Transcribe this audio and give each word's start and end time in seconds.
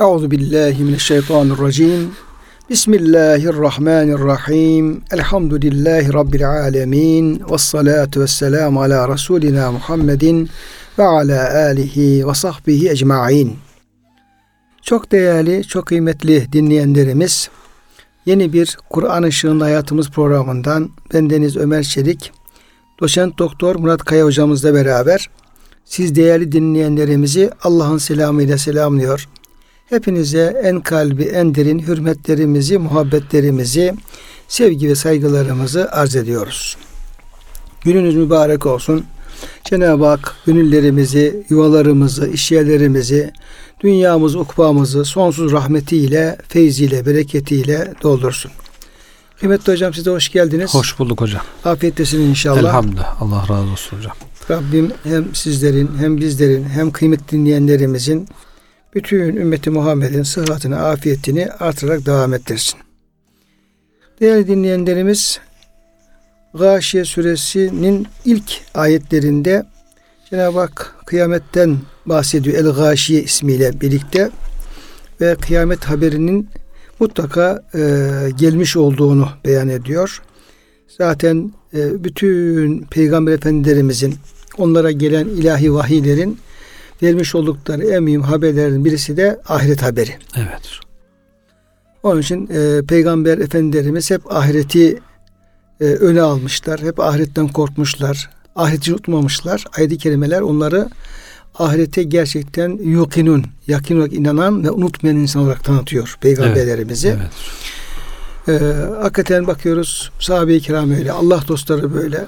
Euzu 0.00 0.30
billahi 0.30 0.84
mineşşeytanirracim. 0.84 2.10
Bismillahirrahmanirrahim. 2.70 5.02
Elhamdülillahi 5.10 6.12
rabbil 6.12 6.50
alamin. 6.50 7.42
Ves 7.50 7.60
salatu 7.60 8.20
vesselam 8.20 8.78
ala 8.78 9.08
rasulina 9.08 9.72
Muhammedin 9.72 10.50
ve 10.98 11.02
ala 11.02 11.54
alihi 11.54 12.28
ve 12.28 12.34
sahbihi 12.34 12.90
ecmaîn. 12.90 13.56
Çok 14.82 15.12
değerli, 15.12 15.64
çok 15.64 15.86
kıymetli 15.86 16.52
dinleyenlerimiz, 16.52 17.50
yeni 18.26 18.52
bir 18.52 18.78
Kur'an 18.90 19.24
Işığında 19.24 19.64
Hayatımız 19.64 20.10
programından 20.10 20.90
ben 21.14 21.30
Deniz 21.30 21.56
Ömer 21.56 21.82
Çelik, 21.82 22.32
doçent 23.00 23.38
doktor 23.38 23.76
Murat 23.76 24.04
Kaya 24.04 24.24
hocamızla 24.24 24.74
beraber 24.74 25.30
siz 25.84 26.14
değerli 26.14 26.52
dinleyenlerimizi 26.52 27.50
Allah'ın 27.62 27.98
selamıyla 27.98 28.58
selamlıyor. 28.58 29.28
Hepinize 29.90 30.60
en 30.64 30.80
kalbi, 30.80 31.22
en 31.22 31.54
derin 31.54 31.78
hürmetlerimizi, 31.78 32.78
muhabbetlerimizi, 32.78 33.94
sevgi 34.48 34.88
ve 34.88 34.94
saygılarımızı 34.94 35.92
arz 35.92 36.16
ediyoruz. 36.16 36.76
Gününüz 37.84 38.16
mübarek 38.16 38.66
olsun. 38.66 39.04
Cenab-ı 39.64 40.06
Hak 40.06 40.36
gönüllerimizi, 40.46 41.46
yuvalarımızı, 41.48 42.28
işyerlerimizi, 42.28 43.32
dünyamızı, 43.80 44.38
ukbamızı 44.38 45.04
sonsuz 45.04 45.52
rahmetiyle, 45.52 46.36
feyziyle, 46.48 47.06
bereketiyle 47.06 47.94
doldursun. 48.02 48.50
Kıymetli 49.40 49.72
hocam 49.72 49.94
size 49.94 50.10
hoş 50.10 50.28
geldiniz. 50.28 50.74
Hoş 50.74 50.98
bulduk 50.98 51.20
hocam. 51.20 51.42
Afiyettesin 51.64 52.20
inşallah. 52.20 52.58
Elhamdülillah. 52.58 53.22
Allah 53.22 53.42
razı 53.42 53.70
olsun 53.70 53.96
hocam. 53.96 54.12
Rabbim 54.50 54.92
hem 55.04 55.34
sizlerin 55.34 55.90
hem 55.98 56.18
bizlerin 56.18 56.64
hem 56.64 56.90
kıymetli 56.90 57.38
dinleyenlerimizin 57.38 58.28
bütün 58.94 59.36
ümmeti 59.36 59.70
Muhammed'in 59.70 60.22
sıhhatini, 60.22 60.76
afiyetini 60.76 61.48
artırarak 61.50 62.06
devam 62.06 62.34
ettirsin. 62.34 62.80
Değerli 64.20 64.48
dinleyenlerimiz 64.48 65.40
Gâşiye 66.54 67.04
suresinin 67.04 68.06
ilk 68.24 68.60
ayetlerinde 68.74 69.66
Cenab-ı 70.30 70.58
Hak 70.58 70.94
kıyametten 71.06 71.76
bahsediyor 72.06 72.56
El 72.56 72.72
Gâşiye 72.72 73.22
ismiyle 73.22 73.80
birlikte 73.80 74.30
ve 75.20 75.34
kıyamet 75.34 75.84
haberinin 75.84 76.48
mutlaka 77.00 77.62
e, 77.74 77.80
gelmiş 78.38 78.76
olduğunu 78.76 79.28
beyan 79.44 79.68
ediyor. 79.68 80.22
Zaten 80.98 81.52
e, 81.74 82.04
bütün 82.04 82.82
peygamber 82.82 83.32
efendilerimizin 83.32 84.14
onlara 84.58 84.90
gelen 84.90 85.28
ilahi 85.28 85.74
vahiylerin 85.74 86.38
vermiş 87.02 87.34
oldukları 87.34 87.86
en 87.86 88.02
mühim 88.02 88.22
haberlerin 88.22 88.84
birisi 88.84 89.16
de 89.16 89.40
ahiret 89.48 89.82
haberi. 89.82 90.16
Evet. 90.36 90.80
Onun 92.02 92.20
için 92.20 92.48
e, 92.52 92.86
peygamber 92.86 93.38
efendilerimiz 93.38 94.10
hep 94.10 94.32
ahireti 94.32 94.98
e, 95.80 95.84
öne 95.84 96.22
almışlar. 96.22 96.80
Hep 96.80 97.00
ahiretten 97.00 97.48
korkmuşlar. 97.48 98.30
Ahireti 98.56 98.92
unutmamışlar. 98.92 99.64
Ayet-i 99.76 99.98
kerimeler 99.98 100.40
onları 100.40 100.88
ahirete 101.58 102.02
gerçekten 102.02 102.78
yukinun, 102.82 103.44
yakin 103.66 103.96
olarak 103.96 104.12
inanan 104.12 104.64
ve 104.64 104.70
unutmayan 104.70 105.16
insan 105.16 105.42
olarak 105.42 105.64
tanıtıyor 105.64 106.16
peygamberlerimizi. 106.20 107.08
Evet. 107.08 107.18
evet. 107.18 108.62
Ee, 108.62 108.64
hakikaten 109.02 109.46
bakıyoruz 109.46 110.10
sahabe-i 110.20 110.60
kiram 110.60 110.90
öyle, 110.90 111.12
Allah 111.12 111.44
dostları 111.48 111.94
böyle. 111.94 112.26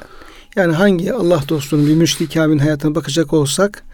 Yani 0.56 0.72
hangi 0.72 1.12
Allah 1.12 1.42
dostunun 1.48 1.86
bir 1.86 1.94
müşrik 1.94 2.34
kamilin 2.34 2.58
hayatına 2.58 2.94
bakacak 2.94 3.32
olsak 3.32 3.84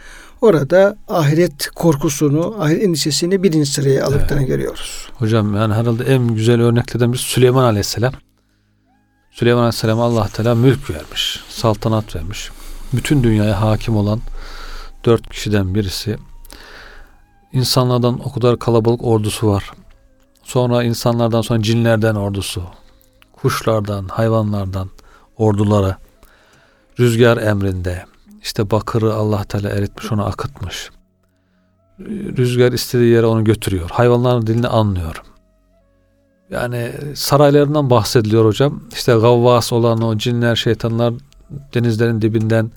orada 0.41 0.97
ahiret 1.09 1.71
korkusunu, 1.71 2.57
ahiret 2.59 2.83
endişesini 2.83 3.43
birinci 3.43 3.71
sıraya 3.71 4.05
aldıklarını 4.05 4.39
evet. 4.39 4.49
görüyoruz. 4.49 5.09
Hocam 5.15 5.57
yani 5.57 5.75
herhalde 5.75 6.05
en 6.05 6.35
güzel 6.35 6.61
örneklerden 6.61 7.13
birisi 7.13 7.25
Süleyman 7.25 7.65
Aleyhisselam. 7.65 8.13
Süleyman 9.31 9.61
Aleyhisselam 9.61 10.01
Allah 10.01 10.29
Teala 10.29 10.55
mülk 10.55 10.91
vermiş, 10.91 11.41
saltanat 11.49 12.17
vermiş. 12.17 12.51
Bütün 12.93 13.23
dünyaya 13.23 13.61
hakim 13.61 13.97
olan 13.97 14.21
dört 15.05 15.31
kişiden 15.31 15.75
birisi. 15.75 16.17
İnsanlardan 17.53 18.21
o 18.25 18.33
kadar 18.33 18.59
kalabalık 18.59 19.05
ordusu 19.05 19.49
var. 19.49 19.73
Sonra 20.43 20.85
insanlardan 20.85 21.43
sonra 21.43 21.63
cinlerden 21.63 22.15
ordusu. 22.15 22.63
Kuşlardan, 23.33 24.09
hayvanlardan 24.09 24.91
ordulara. 25.37 25.99
Rüzgar 27.01 27.37
emrinde. 27.37 28.05
İşte 28.43 28.71
bakırı 28.71 29.15
Allah 29.15 29.45
Teala 29.45 29.69
eritmiş 29.69 30.13
onu 30.13 30.27
akıtmış. 30.27 30.91
Rüzgar 32.37 32.73
istediği 32.73 33.13
yere 33.13 33.27
onu 33.27 33.45
götürüyor. 33.45 33.91
Hayvanların 33.91 34.47
dilini 34.47 34.69
anlıyor. 34.69 35.23
Yani 36.51 36.93
saraylarından 37.15 37.91
bahsediliyor 37.91 38.45
hocam. 38.45 38.81
İşte 38.93 39.13
gavvas 39.13 39.73
olan 39.73 40.03
o 40.03 40.19
cinler, 40.19 40.57
şeytanlar 40.57 41.15
denizlerin 41.75 42.23
dibinden 42.23 42.71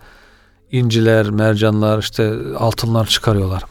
inciler, 0.72 1.30
mercanlar, 1.30 2.00
işte 2.00 2.34
altınlar 2.58 3.06
çıkarıyorlar. 3.08 3.64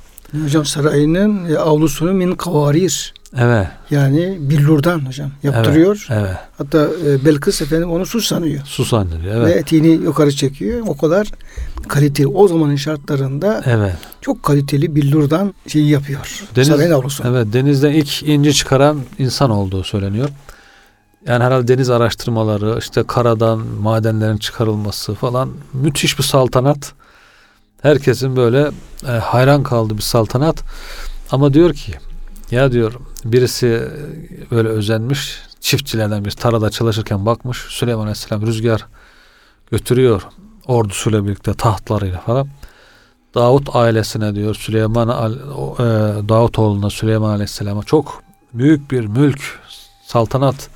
Hocam 0.45 0.65
sarayının 0.65 1.55
avlusunu 1.55 2.13
min 2.13 2.33
kavarir. 2.33 3.15
Evet. 3.37 3.67
Yani 3.91 4.37
billurdan 4.41 5.07
hocam 5.07 5.31
yaptırıyor. 5.43 6.07
Evet. 6.11 6.23
evet. 6.27 6.37
Hatta 6.59 6.89
e, 7.07 7.25
Belkıs 7.25 7.63
efendim 7.63 7.91
onu 7.91 8.07
su 8.07 8.21
sanıyor. 8.21 8.61
Su 8.65 8.85
sanıyor. 8.85 9.35
Evet. 9.35 9.47
Ve 9.47 9.53
etiğini 9.53 9.89
yukarı 9.89 10.33
çekiyor. 10.33 10.83
O 10.87 10.97
kadar 10.97 11.29
kaliteli. 11.89 12.27
O 12.27 12.49
zamanın 12.49 12.77
şartlarında 12.77 13.63
evet. 13.67 13.95
çok 14.21 14.43
kaliteli 14.43 14.97
billurdan 14.97 15.55
şeyi 15.67 15.89
yapıyor. 15.89 16.45
Deniz, 16.57 16.69
Sarayın 16.69 16.91
avlusu. 16.91 17.25
Evet. 17.27 17.53
Denizden 17.53 17.93
ilk 17.93 18.23
inci 18.23 18.55
çıkaran 18.55 19.01
insan 19.19 19.51
olduğu 19.51 19.85
söyleniyor. 19.85 20.29
Yani 21.27 21.45
herhalde 21.45 21.69
deniz 21.69 21.91
araştırmaları, 21.91 22.79
işte 22.79 23.03
karadan 23.07 23.59
madenlerin 23.59 24.37
çıkarılması 24.37 25.15
falan 25.15 25.51
müthiş 25.73 26.19
bir 26.19 26.25
saltanat. 26.25 26.93
Herkesin 27.83 28.37
böyle 28.37 28.71
e, 29.09 29.11
hayran 29.11 29.63
kaldığı 29.63 29.97
bir 29.97 30.03
saltanat. 30.03 30.63
Ama 31.31 31.55
diyor 31.55 31.75
ki 31.75 31.93
ya 32.51 32.73
diyor 32.73 32.93
birisi 33.25 33.89
böyle 34.51 34.69
özenmiş 34.69 35.41
çiftçilerden 35.61 36.25
bir 36.25 36.31
tarada 36.31 36.71
çalışırken 36.71 37.27
bakmış 37.27 37.59
Süleyman 37.59 38.03
Aleyhisselam 38.03 38.47
rüzgar 38.47 38.87
götürüyor 39.71 40.23
ordusuyla 40.67 41.25
birlikte 41.25 41.55
tahtlarıyla 41.55 42.21
falan. 42.21 42.49
Davut 43.35 43.77
ailesine 43.77 44.35
diyor 44.35 44.55
Süleyman 44.55 45.09
e, 45.09 45.19
Davut 46.29 46.59
oğluna 46.59 46.91
Süleyman 46.91 47.31
Aleyhisselam'a 47.31 47.83
çok 47.83 48.23
büyük 48.55 48.91
bir 48.91 49.07
mülk 49.07 49.61
saltanat 50.07 50.69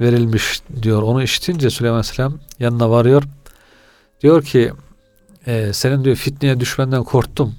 verilmiş 0.00 0.60
diyor. 0.82 1.02
Onu 1.02 1.22
işitince 1.22 1.70
Süleyman 1.70 1.98
Aleyhisselam 1.98 2.38
yanına 2.58 2.90
varıyor. 2.90 3.22
Diyor 4.22 4.42
ki 4.42 4.72
e, 5.46 5.72
senin 5.72 6.04
diyor 6.04 6.16
fitneye 6.16 6.60
düşmenden 6.60 7.04
korktum. 7.04 7.54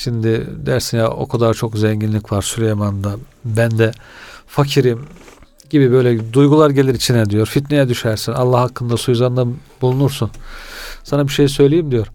Şimdi 0.00 0.46
dersin 0.66 0.98
ya 0.98 1.10
o 1.10 1.28
kadar 1.28 1.54
çok 1.54 1.78
zenginlik 1.78 2.32
var 2.32 2.42
Süleyman'da. 2.42 3.16
Ben 3.44 3.78
de 3.78 3.92
fakirim 4.46 5.04
gibi 5.70 5.92
böyle 5.92 6.32
duygular 6.32 6.70
gelir 6.70 6.94
içine 6.94 7.30
diyor. 7.30 7.46
Fitneye 7.46 7.88
düşersin. 7.88 8.32
Allah 8.32 8.60
hakkında 8.60 8.96
suizanda 8.96 9.46
bulunursun. 9.82 10.30
Sana 11.04 11.24
bir 11.28 11.32
şey 11.32 11.48
söyleyeyim 11.48 11.90
diyor. 11.90 12.06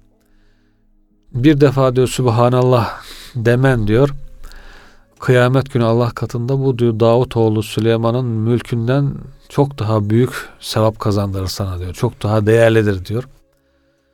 Bir 1.31 1.61
defa 1.61 1.95
diyor 1.95 2.07
Subhanallah 2.07 3.01
demen 3.35 3.87
diyor. 3.87 4.09
Kıyamet 5.19 5.73
günü 5.73 5.83
Allah 5.83 6.09
katında 6.09 6.63
bu 6.63 6.79
diyor 6.79 6.99
Davut 6.99 7.37
oğlu 7.37 7.63
Süleyman'ın 7.63 8.25
mülkünden 8.25 9.13
çok 9.49 9.79
daha 9.79 10.09
büyük 10.09 10.49
sevap 10.59 10.99
kazandırır 10.99 11.47
sana 11.47 11.79
diyor. 11.79 11.93
Çok 11.93 12.23
daha 12.23 12.45
değerlidir 12.45 13.05
diyor. 13.05 13.23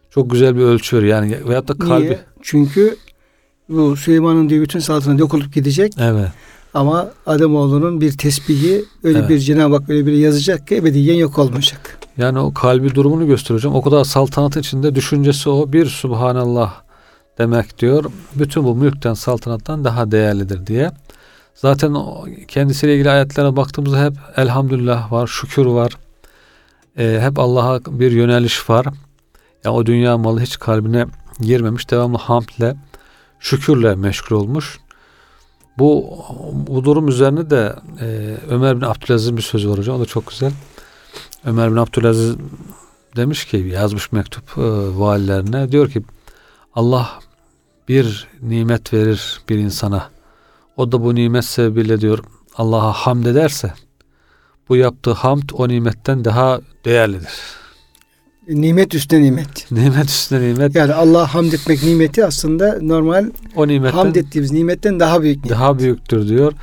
Çok 0.09 0.32
güzel 0.32 0.56
bir 0.56 0.62
ölçüyor 0.62 1.03
yani 1.03 1.48
veyahut 1.48 1.68
da 1.68 1.74
kalbi. 1.74 2.06
Niye? 2.06 2.20
Çünkü 2.42 2.98
bu 3.69 3.95
Süleyman'ın 3.95 4.49
diyor 4.49 4.63
bütün 4.63 4.79
saltanatı 4.79 5.22
yok 5.22 5.33
olup 5.33 5.53
gidecek. 5.53 5.94
Evet. 5.99 6.29
Ama 6.73 7.09
Ademoğlu'nun 7.25 8.02
bir 8.02 8.17
tesbihi 8.17 8.85
öyle 9.03 9.19
evet. 9.19 9.29
bir 9.29 9.40
Cenab-ı 9.40 9.75
Hak 9.75 9.90
öyle 9.90 10.05
bir 10.05 10.13
yazacak 10.13 10.67
ki 10.67 10.75
ebediyen 10.75 11.16
yok 11.16 11.40
olmayacak. 11.40 11.97
Yani 12.17 12.40
o 12.40 12.53
kalbi 12.53 12.96
durumunu 12.96 13.28
göstereceğim. 13.28 13.75
O 13.75 13.81
kadar 13.81 14.03
saltanat 14.03 14.58
içinde 14.58 14.96
düşüncesi 14.96 15.49
o 15.49 15.73
bir 15.73 15.85
Subhanallah 15.85 16.73
demek 17.37 17.79
diyor. 17.79 18.05
Bütün 18.35 18.63
bu 18.63 18.75
mülkten 18.75 19.13
saltanattan 19.13 19.84
daha 19.84 20.11
değerlidir 20.11 20.67
diye. 20.67 20.91
Zaten 21.55 21.96
kendisiyle 22.47 22.96
ilgili 22.96 23.09
ayetlere 23.09 23.55
baktığımızda 23.55 24.05
hep 24.05 24.14
elhamdülillah 24.37 25.11
var, 25.11 25.28
şükür 25.28 25.66
var. 25.66 25.97
E, 26.97 27.19
hep 27.22 27.40
Allah'a 27.40 27.79
bir 27.85 28.11
yöneliş 28.11 28.69
var. 28.69 28.85
Yani 29.64 29.75
o 29.75 29.85
dünya 29.85 30.17
malı 30.17 30.40
hiç 30.40 30.59
kalbine 30.59 31.05
girmemiş. 31.41 31.91
Devamlı 31.91 32.17
hamdle, 32.17 32.75
şükürle 33.41 33.96
meşgul 33.96 34.35
olmuş. 34.35 34.79
Bu 35.78 36.17
bu 36.53 36.84
durum 36.84 37.08
üzerine 37.08 37.49
de 37.49 37.76
e, 38.02 38.38
Ömer 38.49 38.78
bin 38.78 38.85
Abdülaziz'in 38.85 39.38
bir 39.38 39.41
sözü 39.41 39.70
var 39.70 39.78
hocam. 39.78 39.96
O 39.96 39.99
da 39.99 40.05
çok 40.05 40.28
güzel. 40.28 40.52
Ömer 41.46 41.72
bin 41.72 41.76
Abdülaziz 41.76 42.35
demiş 43.16 43.46
ki 43.46 43.58
yazmış 43.58 44.11
mektup 44.11 44.58
e, 44.58 44.61
valilerine 44.99 45.72
diyor 45.72 45.90
ki 45.91 46.03
Allah 46.76 47.20
bir 47.88 48.28
nimet 48.41 48.93
verir 48.93 49.41
bir 49.49 49.58
insana 49.58 50.09
O 50.78 50.91
da 50.91 51.03
bu 51.03 51.16
nimet 51.16 51.46
sebebiyle 51.46 52.02
diyor 52.02 52.20
Allah'a 52.55 52.93
hamd 52.93 53.26
ederse 53.26 53.73
bu 54.70 54.76
yaptığı 54.76 55.11
hamd 55.11 55.49
o 55.53 55.67
nimetten 55.67 56.26
daha 56.26 56.61
değerlidir. 56.85 57.60
Nimet 58.47 58.96
üstüne 58.96 59.22
nimet. 59.22 59.72
Nimet 59.72 60.09
üstüne 60.09 60.41
nimet. 60.53 60.76
Yani 60.76 60.93
Allah'a 60.93 61.34
hamd 61.34 61.52
etmek 61.53 61.84
nimeti 61.84 62.26
aslında 62.26 62.78
normal 62.82 63.26
o 63.55 63.67
nimetten 63.67 63.97
hamd 63.97 64.16
ettiğimiz 64.16 64.52
nimetten 64.52 64.99
daha 64.99 65.22
büyük 65.22 65.38
nimet. 65.38 65.52
Daha 65.52 65.79
büyüktür 65.79 66.28
diyor. 66.28 66.53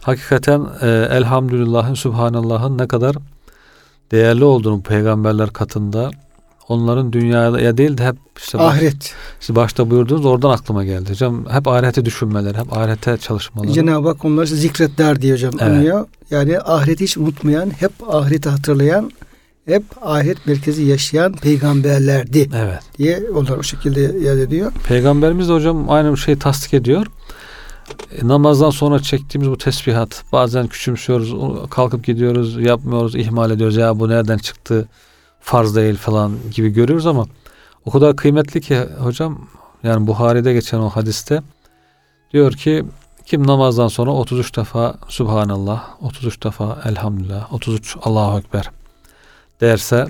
Hakikaten 0.00 0.66
e, 0.82 0.86
elhamdülillahın, 1.10 1.94
subhanallahın 1.94 2.78
ne 2.78 2.88
kadar 2.88 3.16
değerli 4.12 4.44
olduğunu 4.44 4.82
peygamberler 4.82 5.50
katında 5.50 6.10
onların 6.68 7.12
dünyaya 7.12 7.76
değil 7.76 7.98
de 7.98 8.06
hep 8.06 8.16
işte 8.38 8.58
baş, 8.58 8.74
ahiret. 8.74 9.14
işte 9.40 9.56
başta 9.56 9.90
buyurdunuz 9.90 10.26
oradan 10.26 10.50
aklıma 10.50 10.84
geldi 10.84 11.10
hocam. 11.10 11.44
Hep 11.50 11.68
ahirete 11.68 12.04
düşünmeleri, 12.04 12.58
hep 12.58 12.72
ahirete 12.76 13.16
çalışmaları. 13.16 13.72
Cenab-ı 13.72 14.08
Hak 14.08 14.24
onları 14.24 14.46
zikret 14.46 14.98
der 14.98 15.22
diye 15.22 15.32
hocam 15.32 15.52
Evet. 15.60 15.62
anıyor. 15.62 16.06
Yani 16.30 16.60
ahireti 16.60 17.04
hiç 17.04 17.16
unutmayan, 17.18 17.70
hep 17.70 17.92
ahireti 18.08 18.48
hatırlayan, 18.48 19.10
hep 19.70 19.84
ahiret 20.02 20.46
merkezi 20.46 20.82
yaşayan 20.82 21.32
peygamberlerdi 21.32 22.48
Evet. 22.56 22.80
diye 22.98 23.22
onlar 23.34 23.58
o 23.58 23.62
şekilde 23.62 24.00
yad 24.00 24.38
ediyor. 24.38 24.72
Peygamberimiz 24.88 25.48
de 25.48 25.52
hocam 25.52 25.90
aynı 25.90 26.16
şeyi 26.16 26.38
tasdik 26.38 26.74
ediyor. 26.74 27.06
E, 28.22 28.28
namazdan 28.28 28.70
sonra 28.70 28.98
çektiğimiz 28.98 29.50
bu 29.50 29.58
tesbihat 29.58 30.24
bazen 30.32 30.66
küçümsüyoruz, 30.66 31.34
kalkıp 31.70 32.04
gidiyoruz, 32.04 32.62
yapmıyoruz, 32.62 33.14
ihmal 33.14 33.50
ediyoruz. 33.50 33.76
Ya 33.76 34.00
bu 34.00 34.08
nereden 34.08 34.38
çıktı? 34.38 34.88
Farz 35.40 35.76
değil 35.76 35.96
falan 35.96 36.32
gibi 36.54 36.68
görüyoruz 36.68 37.06
ama 37.06 37.26
o 37.84 37.90
kadar 37.90 38.16
kıymetli 38.16 38.60
ki 38.60 38.78
hocam 38.98 39.48
yani 39.82 40.06
Buhari'de 40.06 40.52
geçen 40.52 40.78
o 40.78 40.88
hadiste 40.88 41.42
diyor 42.32 42.52
ki 42.52 42.84
kim 43.26 43.46
namazdan 43.46 43.88
sonra 43.88 44.10
33 44.10 44.56
defa 44.56 44.94
Subhanallah, 45.08 45.84
33 46.00 46.44
defa 46.44 46.78
Elhamdülillah, 46.84 47.52
33 47.52 47.96
Allahu 48.02 48.38
Ekber 48.38 48.70
derse 49.60 50.06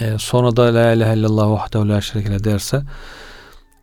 e, 0.00 0.18
sonra 0.18 0.56
da 0.56 0.74
La 0.74 0.92
ilahe 0.92 1.16
illallah 1.16 1.50
vahdehu 1.50 1.88
la 1.88 2.00
şerike 2.00 2.44
derse 2.44 2.82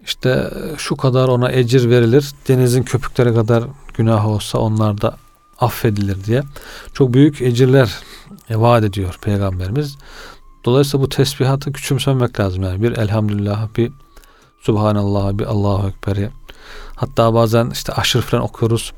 işte 0.06 0.52
şu 0.78 0.96
kadar 0.96 1.28
ona 1.28 1.52
ecir 1.52 1.90
verilir. 1.90 2.32
Denizin 2.48 2.84
köpükleri 2.84 3.34
kadar 3.34 3.64
günah 3.94 4.28
olsa 4.28 4.60
onlar 4.60 5.02
da 5.02 5.18
affedilir 5.60 6.24
diye. 6.26 6.44
Çok 6.94 7.14
büyük 7.14 7.42
ecirler 7.42 7.96
e, 8.50 8.60
vaat 8.60 8.84
ediyor 8.84 9.18
Peygamberimiz. 9.22 9.98
Dolayısıyla 10.66 11.06
bu 11.06 11.10
tesbihatı 11.10 11.72
küçümsemek 11.72 12.40
lazım 12.40 12.64
yani. 12.64 12.84
Bir 12.84 12.98
elhamdülillah, 12.98 13.68
bir 13.78 13.92
subhanallah, 14.62 15.38
bir 15.38 15.46
Allahu 15.46 15.88
Ekber'i. 15.88 16.30
Hatta 16.96 17.34
bazen 17.34 17.70
işte 17.70 17.94
aşırı 17.94 18.22
falan 18.22 18.44
okuyoruz. 18.44 18.94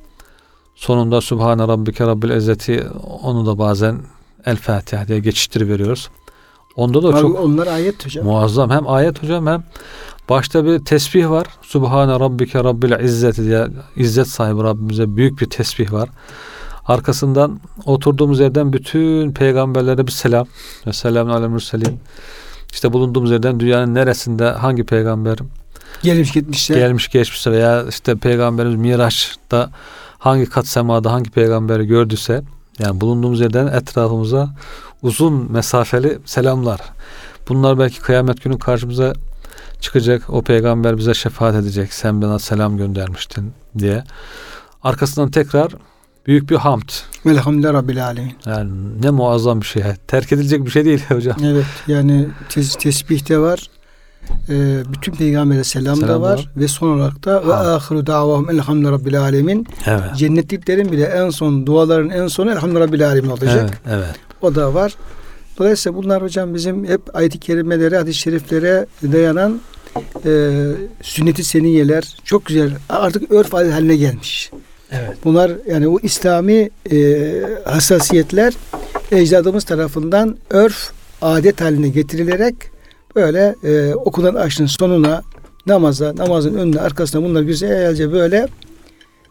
Sonunda 0.76 1.22
Subhane 1.22 1.68
Rabbike 1.68 2.06
Rabbil 2.06 2.30
İzzeti 2.30 2.88
onu 3.24 3.46
da 3.46 3.58
bazen 3.58 4.02
El 4.48 4.58
Fatiha 4.58 5.08
diye 5.08 5.20
geçiştiriveriyoruz. 5.20 6.10
Onda 6.76 7.04
da 7.04 7.08
Abi 7.08 7.22
çok 7.22 7.40
onlar 7.40 7.68
ayet 7.68 8.06
hocam. 8.06 8.26
Muazzam. 8.26 8.70
Hem 8.70 8.90
ayet 8.90 9.24
hocam 9.24 9.48
hem 9.48 9.64
başta 10.30 10.66
bir 10.66 10.80
tesbih 10.80 11.30
var. 11.30 11.48
Subhane 11.62 12.12
Rabbike 12.12 12.64
Rabbil 12.64 13.04
İzzeti 13.04 13.44
diye 13.44 13.68
izzet 13.96 14.28
sahibi 14.28 14.64
Rabbimize 14.64 15.16
büyük 15.16 15.42
bir 15.42 15.50
tesbih 15.50 15.92
var. 15.92 16.10
Arkasından 16.86 17.60
oturduğumuz 17.86 18.40
yerden 18.40 18.74
bütün 18.74 19.32
peygamberlere 19.32 20.08
bir 20.08 20.12
selam. 20.12 20.48
Ve 20.88 20.94
selamun 20.94 21.52
mürselin. 21.52 22.00
İşte 22.72 22.94
bulunduğumuz 22.94 23.32
yerden 23.32 23.60
dünyanın 23.60 23.96
neresinde 23.96 24.46
hangi 24.50 24.84
peygamber 24.84 25.38
Gelmiş 26.04 26.32
gitmişler. 26.32 26.78
gelmiş 26.78 27.08
geçmişse 27.08 27.52
veya 27.52 27.86
işte 27.90 28.16
peygamberimiz 28.16 28.76
Miraç'ta 28.76 29.70
hangi 30.18 30.46
kat 30.46 30.68
semada 30.68 31.12
hangi 31.12 31.30
peygamberi 31.30 31.88
gördüyse 31.88 32.44
yani 32.80 33.02
bulunduğumuz 33.02 33.42
yerden 33.42 33.68
etrafımıza 33.68 34.50
uzun 35.02 35.52
mesafeli 35.52 36.20
selamlar. 36.26 36.82
Bunlar 37.50 37.80
belki 37.80 38.00
kıyamet 38.00 38.44
günü 38.44 38.60
karşımıza 38.60 39.14
çıkacak. 39.82 40.30
O 40.30 40.42
peygamber 40.42 40.98
bize 40.98 41.14
şefaat 41.14 41.56
edecek. 41.56 41.94
Sen 41.94 42.22
bana 42.22 42.40
selam 42.40 42.78
göndermiştin 42.78 43.54
diye. 43.78 44.04
Arkasından 44.84 45.32
tekrar 45.32 45.72
büyük 46.28 46.50
bir 46.50 46.56
hamd. 46.56 46.90
Velhamdülillah 47.26 47.74
Rabbil 47.74 48.06
Alemin. 48.06 48.34
Yani 48.46 48.72
ne 49.02 49.10
muazzam 49.10 49.62
bir 49.62 49.66
şey. 49.66 49.84
Terk 50.08 50.32
edilecek 50.32 50.66
bir 50.66 50.72
şey 50.72 50.86
değil 50.86 51.04
hocam. 51.10 51.38
Evet 51.44 51.66
yani 51.88 52.28
tes, 52.50 52.76
tesbih 52.76 53.30
de 53.30 53.40
var. 53.40 53.70
Ee, 54.50 54.84
bütün 54.94 55.12
peygambere 55.12 55.64
selam, 55.64 56.02
da 56.02 56.22
var. 56.22 56.34
var. 56.34 56.50
Ve 56.58 56.68
son 56.68 56.98
olarak 56.98 57.26
da 57.26 57.48
ve 57.48 57.54
ahiru 57.54 58.08
davahum 58.08 58.50
elhamdülillah 58.50 58.92
Rabbil 58.92 59.22
Alemin. 59.22 59.68
Evet. 59.86 60.02
Cennetliklerin 60.16 60.92
bile 60.92 61.04
en 61.04 61.30
son 61.30 61.66
duaların 61.66 62.10
en 62.10 62.28
sonu 62.28 62.52
elhamdülillah 62.52 62.88
Rabbil 62.88 63.08
Alemin 63.08 63.30
olacak. 63.30 63.82
Evet, 63.88 63.98
evet. 64.04 64.16
O 64.42 64.56
da 64.56 64.74
var. 64.74 64.96
Dolayısıyla 65.58 65.98
bunlar 65.98 66.22
hocam 66.22 66.54
bizim 66.54 66.86
hep 66.86 67.02
ayet-i 67.14 67.40
kerimelere, 67.40 67.98
hadis-i 67.98 68.20
şeriflere 68.20 68.86
dayanan 69.04 69.62
e, 70.26 70.62
sünnet-i 71.02 71.44
seniyeler 71.44 72.18
çok 72.24 72.46
güzel. 72.46 72.72
Artık 72.90 73.32
örf 73.32 73.56
adet 73.56 73.74
haline 73.74 73.96
gelmiş. 73.96 74.52
Evet. 74.92 75.18
Bunlar 75.24 75.52
yani 75.68 75.88
o 75.88 76.00
İslami 76.04 76.70
e, 76.92 77.30
hassasiyetler 77.66 78.54
ecdadımız 79.12 79.64
tarafından 79.64 80.38
örf 80.50 80.92
adet 81.22 81.62
haline 81.62 81.90
getirilerek 81.90 82.56
böyle 83.16 83.56
e, 83.64 83.94
okunan 83.94 84.36
aşının 84.36 84.68
sonuna 84.68 85.24
namaza, 85.68 86.16
namazın 86.16 86.54
önüne 86.54 86.80
arkasına 86.80 87.24
bunlar 87.24 87.42
güzelce 87.42 88.12
böyle 88.12 88.48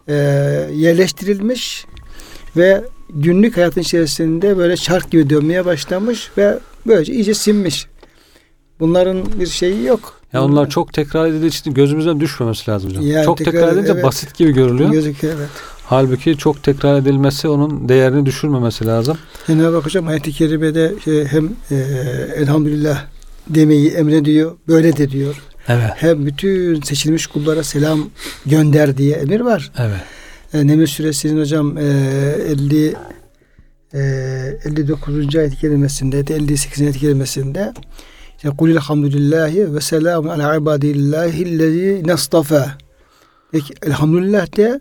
e, 0.09 0.15
yerleştirilmiş 0.75 1.87
ve 2.57 2.85
günlük 3.11 3.57
hayatın 3.57 3.81
içerisinde 3.81 4.57
böyle 4.57 4.77
çark 4.77 5.11
gibi 5.11 5.31
dönmeye 5.31 5.65
başlamış 5.65 6.31
ve 6.39 6.59
böylece 6.87 7.13
iyice 7.13 7.35
sinmiş. 7.35 7.87
Bunların 8.81 9.19
bir 9.41 9.47
şeyi 9.47 9.85
yok. 9.85 10.21
Ya 10.33 10.45
onlar 10.45 10.71
çok 10.71 10.93
tekrar 10.93 11.27
edildiği 11.27 11.49
için 11.49 11.75
gözümüzden 11.75 12.21
düşmemesi 12.21 12.71
lazım 12.71 12.91
hocam. 12.91 13.07
Yani 13.07 13.25
çok 13.25 13.39
tekrar- 13.39 13.53
tekrar, 13.53 13.73
edince 13.73 13.93
evet. 13.93 14.05
basit 14.05 14.35
gibi 14.35 14.53
görülüyor. 14.53 14.91
gözüküyor. 14.91 15.35
Evet. 15.39 15.49
Halbuki 15.85 16.37
çok 16.37 16.63
tekrar 16.63 16.99
edilmesi 16.99 17.49
onun 17.49 17.89
değerini 17.89 18.27
düşürmemesi 18.27 18.87
lazım. 18.87 19.19
Cenab-ı 19.47 19.77
Hak 19.77 19.87
hocam 19.87 20.09
ayet-i 20.09 20.33
kerimede 20.33 20.95
şey, 21.05 21.25
hem 21.25 21.51
e, 21.71 21.75
elhamdülillah 22.37 23.05
demeyi 23.49 23.91
emrediyor, 23.91 24.57
böyle 24.69 24.97
de 24.97 25.11
diyor. 25.11 25.43
Evet. 25.69 25.91
Hem 25.97 26.27
bütün 26.27 26.81
seçilmiş 26.81 27.27
kullara 27.27 27.63
selam 27.63 28.11
gönder 28.47 28.97
diye 28.97 29.17
emir 29.17 29.41
var. 29.41 29.73
Evet. 29.79 30.01
E, 30.55 30.67
Neml 30.67 30.87
suresinin 30.87 31.41
hocam 31.41 31.79
e, 31.79 31.83
50 31.83 32.95
e, 33.95 33.99
59. 34.65 35.37
ayet-i 35.37 35.57
kerimesinde 35.57 36.27
de 36.27 36.35
58. 36.35 36.83
ayet-i 36.83 36.99
kerimesinde 36.99 37.73
işte 38.37 38.49
kulil 38.49 38.77
hamdülillahi 38.77 39.75
ve 39.75 39.81
selamun 39.81 40.29
ala 40.29 40.57
ibadillahillezi 40.57 42.03
nastafa. 42.07 42.79
Peki 43.53 43.75
elhamdülillah 43.83 44.57
de 44.57 44.81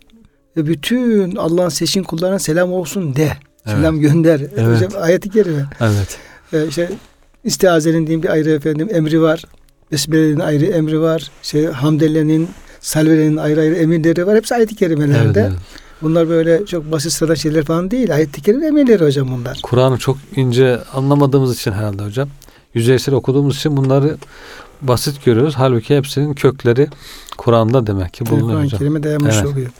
ve 0.56 0.66
bütün 0.66 1.36
Allah'ın 1.36 1.68
seçkin 1.68 2.02
kullarına 2.02 2.38
selam 2.38 2.72
olsun 2.72 3.16
de. 3.16 3.32
Selam 3.64 4.00
gönder. 4.00 4.40
Evet. 4.56 4.76
Hocam 4.76 5.02
ayet-i 5.02 5.30
kerime. 5.30 5.64
Evet. 5.80 6.18
Ee, 6.52 6.68
işte 6.68 6.90
istiazenin 7.46 8.06
diyeyim 8.06 8.22
bir 8.22 8.28
ayrı 8.28 8.50
efendim 8.50 8.88
emri 8.92 9.22
var. 9.22 9.44
Besmele'nin 9.92 10.40
ayrı 10.40 10.64
emri 10.66 11.00
var. 11.00 11.30
Şey, 11.42 11.66
Hamdele'nin, 11.66 12.48
Salvele'nin 12.80 13.36
ayrı 13.36 13.60
ayrı 13.60 13.74
emirleri 13.74 14.26
var. 14.26 14.36
Hepsi 14.36 14.54
ayet-i 14.54 14.70
Evet, 14.72 14.78
kerimelerde. 14.78 15.40
evet. 15.40 15.58
Bunlar 16.02 16.28
böyle 16.28 16.66
çok 16.66 16.92
basit 16.92 17.12
sıradan 17.12 17.34
şeyler 17.34 17.64
falan 17.64 17.90
değil. 17.90 18.14
Ayet-i 18.14 18.42
kerime 18.42 18.66
emirleri 18.66 19.04
hocam 19.04 19.28
bunlar. 19.38 19.60
Kur'an'ı 19.62 19.98
çok 19.98 20.16
ince 20.36 20.78
anlamadığımız 20.94 21.56
için 21.56 21.72
herhalde 21.72 22.02
hocam. 22.04 22.28
Yüzeysel 22.74 23.14
okuduğumuz 23.14 23.56
için 23.56 23.76
bunları 23.76 24.16
basit 24.82 25.24
görüyoruz. 25.24 25.54
Halbuki 25.56 25.96
hepsinin 25.96 26.34
kökleri 26.34 26.88
Kur'an'da 27.38 27.86
demek 27.86 28.14
ki 28.14 28.26
bulunuyor 28.26 28.58
Kur'an-ı. 28.62 28.78
Kerim'e 28.78 29.02
dayanmış 29.02 29.34
Evet. 29.36 29.46
oluyor. 29.46 29.70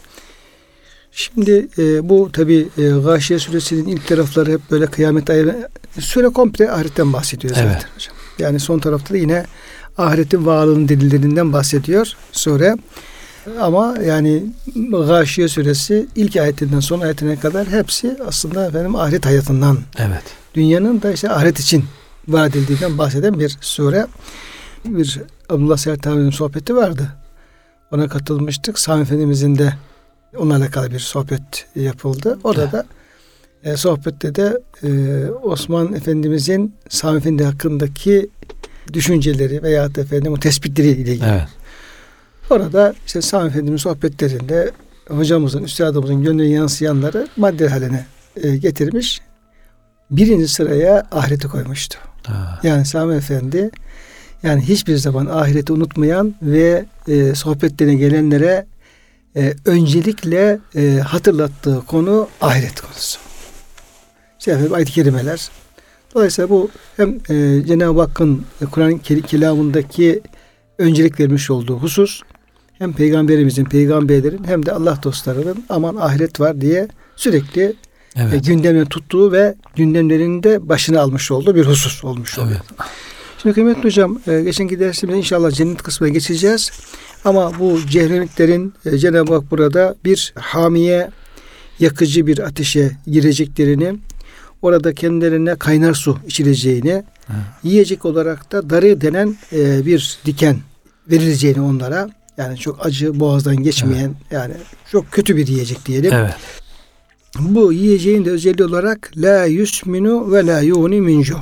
Şimdi 1.17 1.69
e, 1.79 2.09
bu 2.09 2.33
tabi 2.33 2.69
e, 2.79 2.89
Gâşiye 2.89 3.39
suresinin 3.39 3.87
ilk 3.87 4.07
tarafları 4.07 4.53
hep 4.53 4.61
böyle 4.71 4.87
kıyamet 4.87 5.31
ayı 5.31 5.69
süre 5.99 6.29
komple 6.29 6.71
ahiretten 6.71 7.13
bahsediyor 7.13 7.55
zaten 7.55 7.69
Evet. 7.71 7.87
hocam. 7.95 8.15
Yani 8.39 8.61
son 8.61 8.79
tarafta 8.79 9.15
da 9.15 9.19
yine 9.19 9.45
ahiretin 9.99 10.47
varlığının 10.47 10.89
delillerinden 10.89 11.53
bahsediyor 11.53 12.13
sure. 12.33 12.77
Ama 13.61 13.95
yani 14.07 14.43
Gâşiye 15.07 15.49
suresi 15.49 16.07
ilk 16.17 16.37
ayetinden 16.37 16.81
son 16.81 17.01
ayetine 17.01 17.37
kadar 17.41 17.67
hepsi 17.69 18.17
aslında 18.27 18.67
efendim 18.67 18.97
ahiret 18.97 19.27
hayatından 19.27 19.79
Evet. 19.99 20.23
dünyanın 20.55 21.03
da 21.03 21.13
işte 21.13 21.31
ahiret 21.31 21.61
için 21.61 21.85
vaat 22.29 22.57
edildiğinden 22.57 22.99
bahseden 22.99 23.41
bir 23.41 23.57
sure. 23.61 24.07
Bir 24.85 25.21
Abdullah 25.49 26.07
abinin 26.07 26.31
sohbeti 26.31 26.77
vardı. 26.77 27.09
Ona 27.93 28.09
katılmıştık. 28.09 28.79
Sami 28.79 29.03
Efendimizin 29.03 29.59
de 29.59 29.73
onunla 30.37 30.57
alakalı 30.57 30.91
bir 30.91 30.99
sohbet 30.99 31.67
yapıldı. 31.77 32.39
Orada 32.45 32.73
da 32.73 32.87
e, 33.65 33.77
sohbette 33.77 34.35
de 34.35 34.61
e, 34.83 34.91
Osman 35.31 35.95
Efendimizin 35.95 36.75
Sami 36.89 37.19
Efendi 37.19 37.45
hakkındaki 37.45 38.29
düşünceleri 38.93 39.63
veya 39.63 39.85
efendim 39.85 40.33
o 40.33 40.41
tespitleri 40.41 40.89
ile 40.89 41.13
ilgili. 41.13 41.29
Evet. 41.29 41.49
Orada 42.51 42.95
işte 43.07 43.23
Sami 43.23 43.49
Efendimiz 43.49 43.81
sohbetlerinde 43.81 44.71
hocamızın, 45.09 45.65
üstadımızın 45.65 46.23
gönlüne 46.23 46.49
yansıyanları 46.49 47.29
madde 47.37 47.69
haline 47.69 48.07
e, 48.43 48.57
getirmiş. 48.57 49.21
Birinci 50.11 50.49
sıraya 50.49 51.07
ahireti 51.13 51.49
koymuştu. 51.49 51.99
Ha. 52.27 52.61
Yani 52.63 52.85
Sami 52.85 53.15
Efendi 53.15 53.71
yani 54.43 54.63
hiçbir 54.63 54.97
zaman 54.97 55.27
ahireti 55.27 55.73
unutmayan 55.73 56.35
ve 56.43 56.85
e, 57.09 57.35
sohbetlerine 57.35 57.95
gelenlere 57.95 58.67
e, 59.37 59.55
öncelikle 59.65 60.59
e, 60.77 60.99
hatırlattığı 60.99 61.83
konu 61.87 62.29
ahiret 62.41 62.81
konusu. 62.81 63.19
İşte 64.39 64.51
efendim 64.51 64.75
ayet-i 64.75 64.93
kerimeler. 64.93 65.49
Dolayısıyla 66.15 66.51
bu 66.51 66.71
hem 66.97 67.11
e, 67.29 67.67
Cenab-ı 67.67 68.01
Hakk'ın 68.01 68.45
e, 68.63 68.65
Kur'an 68.65 68.99
kelamındaki 68.99 70.21
öncelik 70.79 71.21
vermiş 71.21 71.51
olduğu 71.51 71.77
husus 71.77 72.21
hem 72.79 72.93
peygamberimizin, 72.93 73.65
peygamberlerin 73.65 74.45
hem 74.45 74.67
de 74.67 74.73
Allah 74.73 74.99
dostlarının 75.03 75.65
aman 75.69 75.97
ahiret 75.97 76.41
var 76.41 76.61
diye 76.61 76.89
sürekli 77.17 77.63
e, 77.63 78.23
Evet. 78.23 78.47
gündemine 78.47 78.85
tuttuğu 78.85 79.33
ve 79.33 79.55
gündemlerinde 79.77 80.69
başına 80.69 81.01
almış 81.01 81.31
olduğu 81.31 81.55
bir 81.55 81.67
husus 81.67 82.05
olmuş 82.05 82.39
oluyor. 82.39 82.61
Evet. 82.81 82.91
Şimdi 83.43 83.55
kıymetli 83.55 83.85
hocam 83.85 84.19
e, 84.27 84.43
geçenki 84.43 84.81
dersimizde 84.81 85.19
inşallah 85.19 85.51
cennet 85.51 85.83
kısmına 85.83 86.11
geçeceğiz. 86.11 86.71
Ama 87.25 87.53
bu 87.59 87.81
cehennemliklerin 87.87 88.75
e, 88.85 88.99
Cenab-ı 88.99 89.35
Hak 89.35 89.51
burada 89.51 89.95
bir 90.05 90.35
hamiye 90.37 91.11
yakıcı 91.81 92.27
bir 92.27 92.39
ateşe 92.39 92.91
gireceklerini 93.07 93.97
orada 94.63 94.95
kendilerine 94.95 95.55
kaynar 95.55 95.95
su 95.95 96.19
içileceğini 96.27 97.05
yiyecek 97.63 98.05
olarak 98.05 98.53
da 98.53 98.71
darı 98.71 99.01
denen 99.01 99.37
e, 99.53 99.87
bir 99.87 100.19
diken 100.27 100.57
verileceğini 101.11 101.61
onlara 101.61 102.11
yani 102.37 102.59
çok 102.59 102.87
acı 102.87 103.21
boğazdan 103.21 103.57
geçmeyen 103.57 104.15
yani 104.31 104.55
çok 104.93 105.13
kötü 105.13 105.37
bir 105.37 105.47
yiyecek 105.47 105.87
diyelim. 105.87 106.13
Evet. 106.15 106.35
Bu 107.39 107.73
yiyeceğin 107.73 108.25
de 108.25 108.31
özelliği 108.31 108.69
olarak 108.69 109.11
la 109.17 109.45
yusminu 109.45 110.33
ve 110.33 110.47
la 110.47 110.61
yuni 110.61 111.01
min 111.01 111.23
ju. 111.23 111.37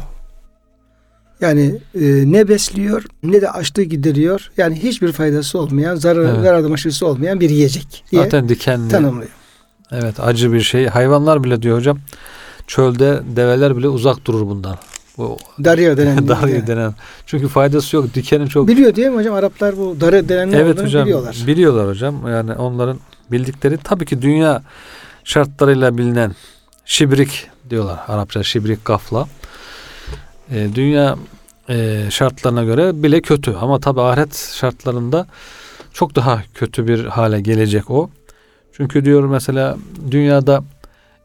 Yani 1.41 1.75
e, 1.95 2.01
ne 2.33 2.49
besliyor 2.49 3.05
ne 3.23 3.41
de 3.41 3.51
açlığı 3.51 3.83
gideriyor. 3.83 4.51
Yani 4.57 4.83
hiçbir 4.83 5.13
faydası 5.13 5.59
olmayan, 5.59 5.97
zarar, 5.97 6.25
Evet. 6.25 6.43
zararlı 6.43 6.69
maşırısı 6.71 7.07
olmayan 7.07 7.41
bir 7.41 7.51
yiyecek 7.51 8.05
diye 8.13 8.23
Zaten 8.23 8.49
dikenli. 8.49 8.89
tanımlıyor. 8.89 9.31
Evet 9.93 10.21
acı 10.21 10.53
bir 10.53 10.61
şey. 10.61 10.87
Hayvanlar 10.87 11.45
bile 11.45 11.63
diyor 11.63 11.77
hocam. 11.79 11.99
Çölde 12.67 13.21
develer 13.37 13.77
bile 13.77 13.89
uzak 13.89 14.25
durur 14.25 14.41
bundan. 14.47 14.79
Bu 15.19 15.39
Darya 15.65 15.97
denen. 15.97 16.29
darı 16.29 16.67
denen. 16.67 16.95
Çünkü 17.27 17.49
faydası 17.49 17.97
yok. 17.97 18.15
Dikenin 18.15 18.47
çok 18.47 18.69
Biliyor 18.69 18.97
değil 18.97 19.09
mi 19.09 19.17
hocam? 19.17 19.35
Araplar 19.35 19.77
bu 19.77 19.97
darı 20.01 20.29
denen 20.29 20.51
ne 20.53 20.57
Evet 20.57 20.83
hocam 20.83 21.05
biliyorlar. 21.05 21.45
biliyorlar 21.47 21.89
hocam. 21.89 22.29
Yani 22.29 22.53
onların 22.53 22.99
bildikleri 23.33 23.79
tabii 23.85 24.07
ki 24.07 24.23
dünya 24.23 24.63
şartlarıyla 25.25 25.99
bilinen 25.99 26.33
şibrik 26.85 27.47
diyorlar. 27.71 27.99
Arapça 28.09 28.43
şibrik 28.43 28.85
gafla. 28.85 29.27
Ee, 30.51 30.69
dünya 30.75 31.17
e, 31.69 32.07
şartlarına 32.11 32.65
göre 32.65 33.03
bile 33.03 33.21
kötü 33.21 33.55
ama 33.61 33.81
tabii 33.81 34.01
ahiret 34.01 34.37
şartlarında 34.55 35.27
çok 35.93 36.15
daha 36.15 36.43
kötü 36.55 36.87
bir 36.89 37.05
hale 37.05 37.41
gelecek 37.41 37.91
o. 37.91 38.11
Çünkü 38.77 39.05
diyor 39.05 39.25
mesela 39.25 39.77
dünyada 40.11 40.65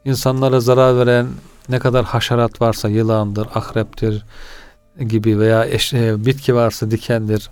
insanlara 0.05 0.59
zarar 0.59 0.97
veren 0.97 1.27
ne 1.69 1.79
kadar 1.79 2.05
haşerat 2.05 2.61
varsa 2.61 2.89
yılandır, 2.89 3.47
akreptir 3.55 4.25
gibi 5.07 5.39
veya 5.39 5.65
eş- 5.65 5.93
e, 5.93 6.25
bitki 6.25 6.55
varsa 6.55 6.91
dikendir. 6.91 7.49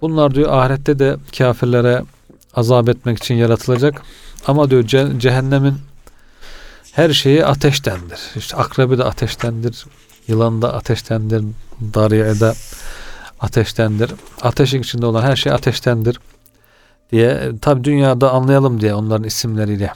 Bunlar 0.00 0.34
diyor 0.34 0.52
ahirette 0.52 0.98
de 0.98 1.16
kafirlere 1.38 2.02
azap 2.54 2.88
etmek 2.88 3.18
için 3.18 3.34
yaratılacak. 3.34 4.02
Ama 4.46 4.70
diyor 4.70 4.82
ce- 4.84 5.18
cehennemin 5.18 5.74
her 6.92 7.10
şeyi 7.12 7.44
ateştendir. 7.46 8.18
İşte 8.36 8.56
akrebi 8.56 8.98
de 8.98 9.04
ateştendir. 9.04 9.84
Yılan 10.28 10.62
da 10.62 10.74
ateştendir. 10.74 11.44
Darya 11.94 12.40
da 12.40 12.54
ateştendir. 13.40 14.12
Ateşin 14.42 14.82
içinde 14.82 15.06
olan 15.06 15.22
her 15.22 15.36
şey 15.36 15.52
ateştendir 15.52 16.18
diye 17.12 17.52
tabi 17.60 17.84
dünyada 17.84 18.30
anlayalım 18.32 18.80
diye 18.80 18.94
onların 18.94 19.24
isimleriyle 19.24 19.92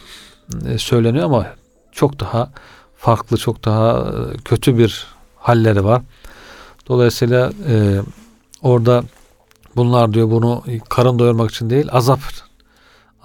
e, 0.67 0.79
söyleniyor 0.79 1.25
ama 1.25 1.47
çok 1.93 2.21
daha 2.21 2.51
farklı, 2.97 3.37
çok 3.37 3.65
daha 3.65 3.99
e, 3.99 4.37
kötü 4.45 4.79
bir 4.79 5.07
halleri 5.37 5.85
var. 5.85 6.03
Dolayısıyla 6.89 7.53
e, 7.69 8.01
orada 8.63 9.05
bunlar 9.77 10.13
diyor 10.15 10.31
bunu 10.31 10.65
karın 10.89 11.19
doyurmak 11.19 11.51
için 11.51 11.71
değil 11.71 11.89
azap 11.93 12.21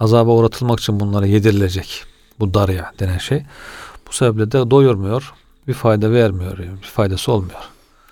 azaba 0.00 0.30
uğratılmak 0.30 0.80
için 0.80 1.00
bunlara 1.00 1.26
yedirilecek 1.26 2.04
bu 2.40 2.54
darya 2.54 2.92
denen 2.98 3.18
şey. 3.18 3.42
Bu 4.08 4.12
sebeple 4.12 4.52
de 4.52 4.70
doyurmuyor. 4.70 5.34
Bir 5.68 5.74
fayda 5.74 6.12
vermiyor. 6.12 6.58
Bir 6.58 6.86
faydası 6.86 7.32
olmuyor. 7.32 7.60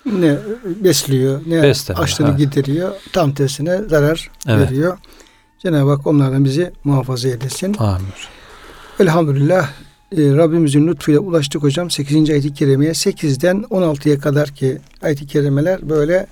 Ne 0.07 0.37
besliyor, 0.85 1.41
ne 1.47 1.63
Beslemiyor, 1.63 2.05
açlığını 2.05 2.29
evet. 2.29 2.39
gideriyor. 2.39 2.93
Tam 3.13 3.35
tersine 3.35 3.79
zarar 3.89 4.31
Evet. 4.49 4.71
veriyor. 4.71 4.99
Cenab-ı 5.59 5.91
Hak 5.91 6.07
onlardan 6.07 6.45
bizi 6.45 6.73
muhafaza 6.85 7.29
eylesin. 7.29 7.75
Amin. 7.79 8.07
Elhamdülillah 9.01 9.69
e, 10.13 10.17
Rabbimizin 10.17 10.89
lütfuyla 10.89 11.21
ulaştık 11.21 11.63
hocam 11.63 11.91
8. 11.91 12.31
ayet-i 12.31 12.55
kerimeye 12.55 12.91
8'den 12.93 13.57
16'ya 13.71 14.19
kadar 14.19 14.49
ki 14.49 14.79
ayet-i 15.03 15.27
kerimeler 15.27 15.89
böyle 15.91 16.27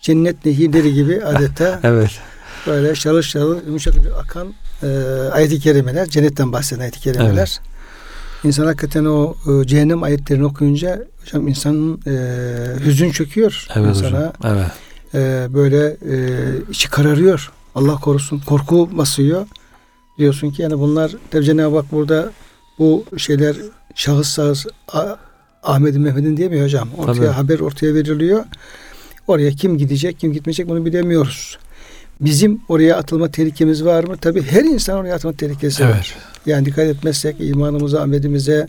cennet 0.00 0.44
nehirleri 0.46 0.94
gibi 0.94 1.24
adeta 1.24 1.80
Evet. 1.82 2.10
böyle 2.66 2.94
şarıl 2.94 3.22
şarıl 3.22 3.66
yumuşak 3.66 3.94
akan 4.24 4.54
e, 4.82 4.86
ayet-i 5.32 5.60
kerimeler 5.60 6.06
cennetten 6.06 6.52
bahseden 6.52 6.80
ayet-i 6.80 7.00
kerimeler. 7.00 7.36
Evet. 7.36 7.60
İnsan 8.46 8.66
hakikaten 8.66 9.04
o 9.04 9.34
e, 9.62 9.66
cehennem 9.66 10.02
ayetlerini 10.02 10.44
okuyunca 10.46 11.04
hocam 11.24 11.48
insanın 11.48 12.00
e, 12.06 12.12
hüzün 12.84 13.10
çöküyor 13.10 13.66
Evet 13.76 13.88
insana. 13.88 14.08
hocam. 14.18 14.32
Evet. 14.44 14.70
E, 15.14 15.54
böyle 15.54 15.86
e, 15.86 16.16
içi 16.70 16.90
kararıyor. 16.90 17.52
Allah 17.74 17.94
korusun 17.96 18.38
korku 18.38 18.90
basıyor. 18.98 19.46
Diyorsun 20.18 20.50
ki 20.50 20.62
yani 20.62 20.78
bunlar 20.78 21.12
tabi 21.30 21.44
Cenab-ı 21.44 21.76
Hak 21.76 21.92
burada 21.92 22.30
bu 22.78 23.04
şeyler 23.16 23.56
şahıs 23.94 24.38
A- 24.92 25.16
Ahmet'in 25.62 26.00
Mehmet'in 26.02 26.36
diyemiyor 26.36 26.64
hocam. 26.64 26.88
Ortaya 26.98 27.14
Tabii. 27.14 27.26
haber 27.26 27.60
ortaya 27.60 27.94
veriliyor. 27.94 28.44
Oraya 29.26 29.50
kim 29.50 29.78
gidecek 29.78 30.20
kim 30.20 30.32
gitmeyecek 30.32 30.68
bunu 30.68 30.84
bilemiyoruz. 30.84 31.58
Bizim 32.20 32.60
oraya 32.68 32.96
atılma 32.96 33.30
tehlikemiz 33.30 33.84
var 33.84 34.04
mı? 34.04 34.16
Tabi 34.16 34.42
her 34.42 34.64
insan 34.64 34.96
oraya 34.98 35.14
atılma 35.14 35.36
tehlikesi 35.36 35.84
var. 35.84 35.90
Evet. 35.94 36.14
Yani 36.46 36.64
dikkat 36.64 36.84
etmezsek 36.84 37.36
imanımıza, 37.40 38.00
amelimize 38.02 38.68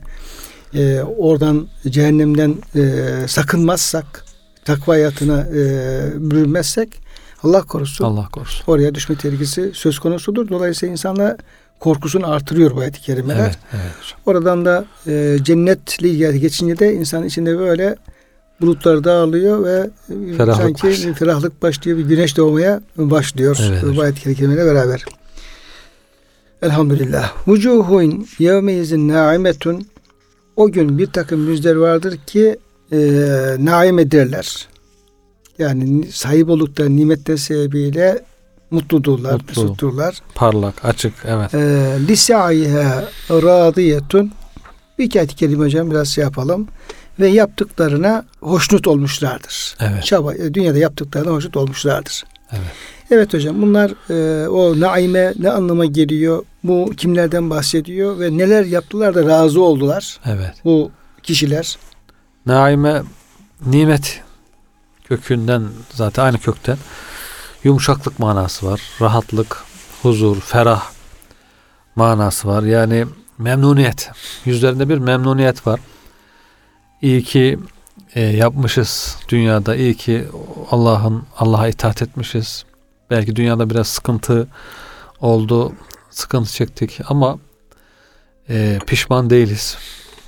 e, 0.74 1.01
oradan 1.01 1.68
cehennemden 1.89 2.56
e, 2.75 3.04
sakınmazsak 3.27 4.25
takva 4.66 4.94
hayatına 4.94 5.42
e, 5.42 5.62
bürünmezsek 6.16 6.89
Allah 7.44 7.62
korusun 7.63 8.06
Allah 8.06 8.27
korusun. 8.32 8.63
oraya 8.68 8.96
düşme 8.96 9.16
tehlikesi 9.16 9.72
söz 9.74 10.00
konusudur. 10.00 10.50
Dolayısıyla 10.50 10.92
insanla 10.92 11.38
korkusunu 11.80 12.32
artırıyor 12.32 12.75
bu 12.75 12.80
ayet-i 12.80 13.01
kerimeler. 13.01 13.39
Evet. 13.39 13.58
Evet. 13.74 14.13
Oradan 14.25 14.66
da 14.66 14.86
e, 15.08 15.38
cennetle 15.44 16.10
ilgili 16.10 16.39
geçince 16.39 16.80
de 16.80 16.94
insan 16.94 17.24
içinde 17.24 17.58
böyle 17.60 17.96
bulutlar 18.62 19.04
dağılıyor 19.04 19.64
ve 19.64 19.90
e, 20.10 20.34
Ferahlık 20.38 20.64
sanki 20.64 20.88
başlıyor. 20.88 21.16
ferahlık 21.16 21.62
başlıyor, 21.62 21.98
bir 21.98 22.06
güneş 22.06 22.38
doğmaya 22.38 22.82
başlıyor 22.98 23.58
Evet 23.62 23.84
bu 23.96 24.02
ayet-i 24.02 24.36
kerimeyle 24.36 24.66
beraber. 24.66 25.06
Elhamdülillah. 26.62 27.48
Vucuhun 27.48 28.28
yevmeyizin 28.40 29.08
naimetun 29.08 29.88
o 30.56 30.72
gün 30.72 30.98
bir 30.98 31.08
takım 31.08 31.48
yüzler 31.50 31.76
vardır 31.76 32.18
ki 32.28 32.58
e, 32.92 32.98
naim 33.60 34.00
ederler. 34.00 34.68
Yani 35.60 36.08
sahip 36.12 36.50
oldukları 36.50 36.96
nimetler 36.96 37.38
sebebiyle 37.38 38.24
mutludurlar, 38.72 39.34
Mutlu. 39.34 39.48
mesutturlar. 39.48 40.22
Parlak, 40.36 40.86
açık. 40.86 41.14
Evet. 41.26 41.54
E, 41.54 41.60
Lisaiha 42.08 43.10
radiyetun 43.30 44.32
bir 45.00 45.16
ayet-i 45.16 45.36
kerime 45.36 45.66
hocam 45.66 45.92
biraz 45.92 46.08
şey 46.08 46.24
yapalım. 46.24 46.68
Ve 47.20 47.28
yaptıklarına 47.28 48.26
hoşnut 48.40 48.88
olmuşlardır. 48.88 49.76
Evet. 49.80 50.04
Çaba, 50.06 50.36
e, 50.36 50.54
dünyada 50.54 50.78
yaptıklarına 50.78 51.32
hoşnut 51.32 51.58
olmuşlardır. 51.58 52.24
Evet. 52.52 52.72
Evet 53.12 53.34
hocam 53.34 53.62
bunlar 53.62 53.92
e, 54.10 54.48
o 54.48 54.80
naime 54.80 55.34
ne 55.40 55.50
anlama 55.52 55.86
geliyor? 55.86 56.46
Bu 56.64 56.94
kimlerden 56.98 57.50
bahsediyor 57.50 58.20
ve 58.20 58.38
neler 58.38 58.66
yaptılar 58.66 59.16
da 59.16 59.26
razı 59.26 59.62
oldular 59.62 60.20
Evet. 60.26 60.54
bu 60.66 60.92
kişiler? 61.24 61.78
Naime 62.46 63.04
nimet 63.66 64.22
kökünden 65.08 65.64
zaten 65.94 66.24
aynı 66.24 66.38
kökten 66.40 66.78
yumuşaklık 67.64 68.20
manası 68.20 68.66
var. 68.66 68.82
Rahatlık, 69.02 69.58
huzur, 70.02 70.40
ferah 70.40 70.84
manası 71.96 72.48
var. 72.48 72.64
Yani 72.64 73.06
memnuniyet. 73.38 74.10
Yüzlerinde 74.46 74.90
bir 74.90 74.98
memnuniyet 74.98 75.68
var. 75.68 75.80
İyi 77.01 77.24
ki 77.24 77.60
e, 78.16 78.22
yapmışız 78.22 79.18
dünyada. 79.30 79.75
İyi 79.75 79.98
ki 79.98 80.25
Allah'ın 80.72 81.24
Allah'a 81.38 81.68
itaat 81.68 82.01
etmişiz. 82.01 82.66
Belki 83.10 83.36
dünyada 83.36 83.70
biraz 83.70 83.88
sıkıntı 83.88 84.48
oldu. 85.22 85.74
sıkıntı 86.10 86.51
çektik 86.51 87.00
ama 87.10 87.38
e, 88.50 88.80
pişman 88.88 89.30
değiliz. 89.30 89.77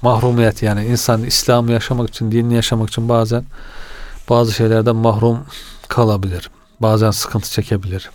Mahrumiyet 0.02 0.64
yani 0.64 0.86
insan 0.86 1.24
İslam'ı 1.24 1.72
yaşamak 1.72 2.10
için, 2.10 2.32
dinini 2.32 2.54
yaşamak 2.54 2.90
için 2.90 3.10
bazen 3.10 3.46
bazı 4.30 4.54
şeylerden 4.54 4.96
mahrum 4.96 5.46
kalabilir. 5.88 6.50
Bazen 6.80 7.12
sıkıntı 7.12 7.52
çekebilir. 7.52 8.10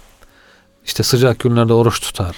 İşte 0.84 1.02
sıcak 1.02 1.38
günlerde 1.38 1.72
oruç 1.72 2.00
tutar. 2.00 2.36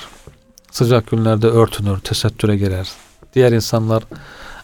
Sıcak 0.70 1.10
günlerde 1.10 1.46
örtünür, 1.46 1.98
tesettüre 1.98 2.56
girer. 2.56 2.88
Diğer 3.34 3.52
insanlar 3.52 4.02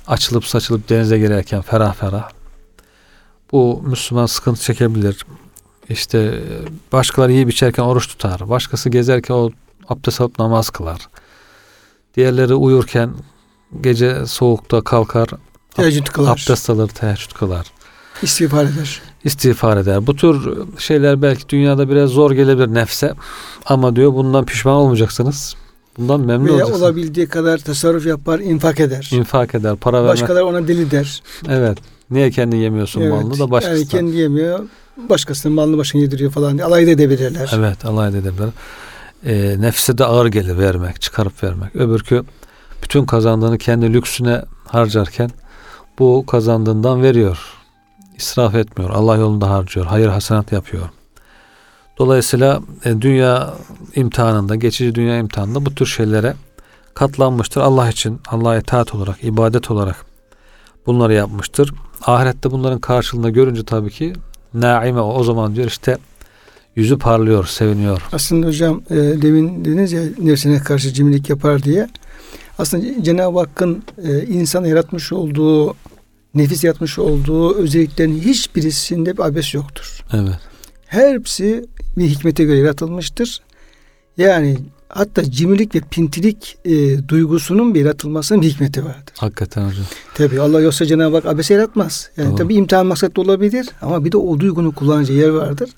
açılıp 0.07 0.47
saçılıp 0.47 0.89
denize 0.89 1.19
girerken 1.19 1.61
ferah 1.61 1.95
ferah. 1.95 2.29
Bu 3.53 3.83
Müslüman 3.87 4.27
sıkıntı 4.27 4.63
çekebilir. 4.63 5.27
İşte 5.89 6.43
başkaları 6.93 7.33
yiyip 7.33 7.51
içerken 7.51 7.83
oruç 7.83 8.09
tutar. 8.09 8.49
Başkası 8.49 8.91
gezerken 8.91 9.35
o 9.35 9.51
abdest 9.89 10.21
alıp 10.21 10.39
namaz 10.39 10.71
kılar. 10.71 11.09
Diğerleri 12.17 12.55
uyurken 12.55 13.15
gece 13.81 14.27
soğukta 14.27 14.81
kalkar. 14.81 15.29
Teheccüd 15.75 16.07
kılar. 16.07 16.31
Abdest 16.33 16.71
alır, 16.71 16.89
teheccüd 16.89 17.33
kılar. 17.33 17.67
İstiğfar 18.23 18.65
eder. 18.65 19.03
İstiğfar 19.25 19.77
eder. 19.77 20.07
Bu 20.07 20.17
tür 20.17 20.59
şeyler 20.79 21.23
belki 21.23 21.49
dünyada 21.49 21.89
biraz 21.89 22.11
zor 22.11 22.31
gelebilir 22.31 22.75
nefse. 22.75 23.15
Ama 23.65 23.97
diyor 23.97 24.15
bundan 24.15 24.47
pişman 24.47 24.75
olmayacaksınız. 24.75 25.57
Bundan 25.99 26.21
memnun 26.21 26.45
Veya 26.45 26.55
olacaksınız. 26.55 26.83
olabildiği 26.83 27.27
kadar 27.27 27.59
tasarruf 27.59 28.07
yapar, 28.07 28.39
infak 28.39 28.81
eder. 28.81 29.11
İnfak 29.13 29.55
eder, 29.55 29.77
para 29.77 30.05
vermek. 30.05 30.23
Başkaları 30.23 30.47
ona 30.47 30.69
deli 30.69 30.91
der. 30.91 31.23
Evet. 31.49 31.79
Niye 32.11 32.31
kendi 32.31 32.57
yemiyorsun 32.57 33.01
Evet. 33.01 33.13
malını 33.13 33.39
da 33.39 33.51
başkası. 33.51 33.77
Yani 33.77 33.89
kendi 33.89 34.17
yemiyor. 34.17 34.61
Başkasının 35.09 35.55
malını 35.55 35.79
başına 35.79 36.01
yediriyor 36.01 36.31
falan 36.31 36.53
diye 36.53 36.65
alay 36.65 36.87
da 36.87 36.91
edebilirler. 36.91 37.51
Evet 37.57 37.85
alay 37.85 38.09
edebilir. 38.09 38.49
E, 39.27 39.61
nefse 39.61 39.99
de 39.99 40.05
ağır 40.05 40.27
gelir 40.27 40.59
vermek, 40.59 41.01
çıkarıp 41.01 41.43
vermek. 41.45 41.77
Öbürkü 41.77 42.25
bütün 42.83 43.05
kazandığını 43.07 43.59
kendi 43.59 43.93
lüksüne 43.93 44.43
harcarken 44.65 45.31
bu 45.99 46.27
kazandığından 46.27 47.03
veriyor. 47.03 47.39
İsraf 48.17 48.55
etmiyor. 48.55 48.91
Allah 48.91 49.17
yolunda 49.17 49.51
harcıyor. 49.51 49.87
Hayır 49.87 50.09
hasenat 50.09 50.53
yapıyor. 50.53 50.83
Dolayısıyla 51.99 52.63
e, 52.85 53.01
dünya 53.01 53.55
imtihanında, 53.95 54.55
geçici 54.55 54.95
dünya 54.95 55.19
imtihanında 55.19 55.67
bu 55.67 55.75
tür 55.75 55.87
şeylere 55.87 56.35
katlanmıştır. 56.95 57.61
Allah 57.61 57.89
için, 57.89 58.21
Allah'a 58.29 58.59
itaat 58.59 58.95
olarak, 58.95 59.25
ibadet 59.25 59.71
olarak 59.71 59.97
bunları 60.87 61.15
yapmıştır. 61.15 61.75
Ahirette 62.03 62.51
bunların 62.51 62.81
karşılığında 62.81 63.31
görünce 63.31 63.65
tabii 63.65 63.91
ki 63.91 64.13
naime 64.55 65.01
o, 65.01 65.15
o 65.15 65.25
zaman 65.25 65.55
diyor 65.55 65.67
işte 65.67 65.99
yüzü 66.77 66.99
parlıyor, 66.99 67.47
seviniyor. 67.47 68.03
Aslında 68.13 68.47
hocam 68.47 68.83
e, 68.91 68.95
demin 68.97 69.65
dediniz 69.65 69.93
ya 69.93 70.03
nefsine 70.19 70.59
karşı 70.59 70.93
cimrilik 70.93 71.31
yapar 71.31 71.63
diye. 71.63 71.89
Aslında 72.59 73.03
Cenab-ı 73.03 73.39
Hakk'ın 73.39 73.83
e, 74.05 74.23
insanı 74.23 74.69
yaratmış 74.69 75.13
olduğu, 75.13 75.75
nefis 76.35 76.65
yaratmış 76.65 76.99
olduğu 76.99 77.55
özelliklerin 77.55 78.21
hiçbirisinde 78.21 79.17
bir 79.17 79.23
abes 79.23 79.55
yoktur. 79.55 80.05
Evet. 80.13 80.39
Hepsi 80.87 81.67
bir 81.97 82.05
hikmete 82.05 82.45
göre 82.45 82.59
yaratılmıştır. 82.59 83.41
Yani 84.17 84.59
hatta 84.89 85.31
cimrilik 85.31 85.75
ve 85.75 85.81
pintilik 85.91 86.59
e, 86.65 87.09
duygusunun 87.09 87.75
bir 87.75 87.81
yaratılmasının 87.81 88.43
bir 88.43 88.47
hikmeti 88.51 88.85
vardır. 88.85 89.15
Hakikaten 89.19 89.69
hocam. 89.69 89.85
Tabi 90.15 90.41
Allah 90.41 90.61
yoksa 90.61 90.87
Cenab-ı 90.87 91.17
Hak 91.17 91.27
abese 91.27 91.55
yaratmaz. 91.55 92.11
Yani 92.17 92.29
Doğru. 92.29 92.37
tabi 92.37 92.55
imtihan 92.55 92.87
maksatlı 92.87 93.23
olabilir 93.23 93.69
ama 93.81 94.05
bir 94.05 94.13
de 94.13 94.17
o 94.17 94.41
duygunun 94.41 94.71
kullanacağı 94.71 95.17
yer 95.17 95.29
vardır. 95.29 95.71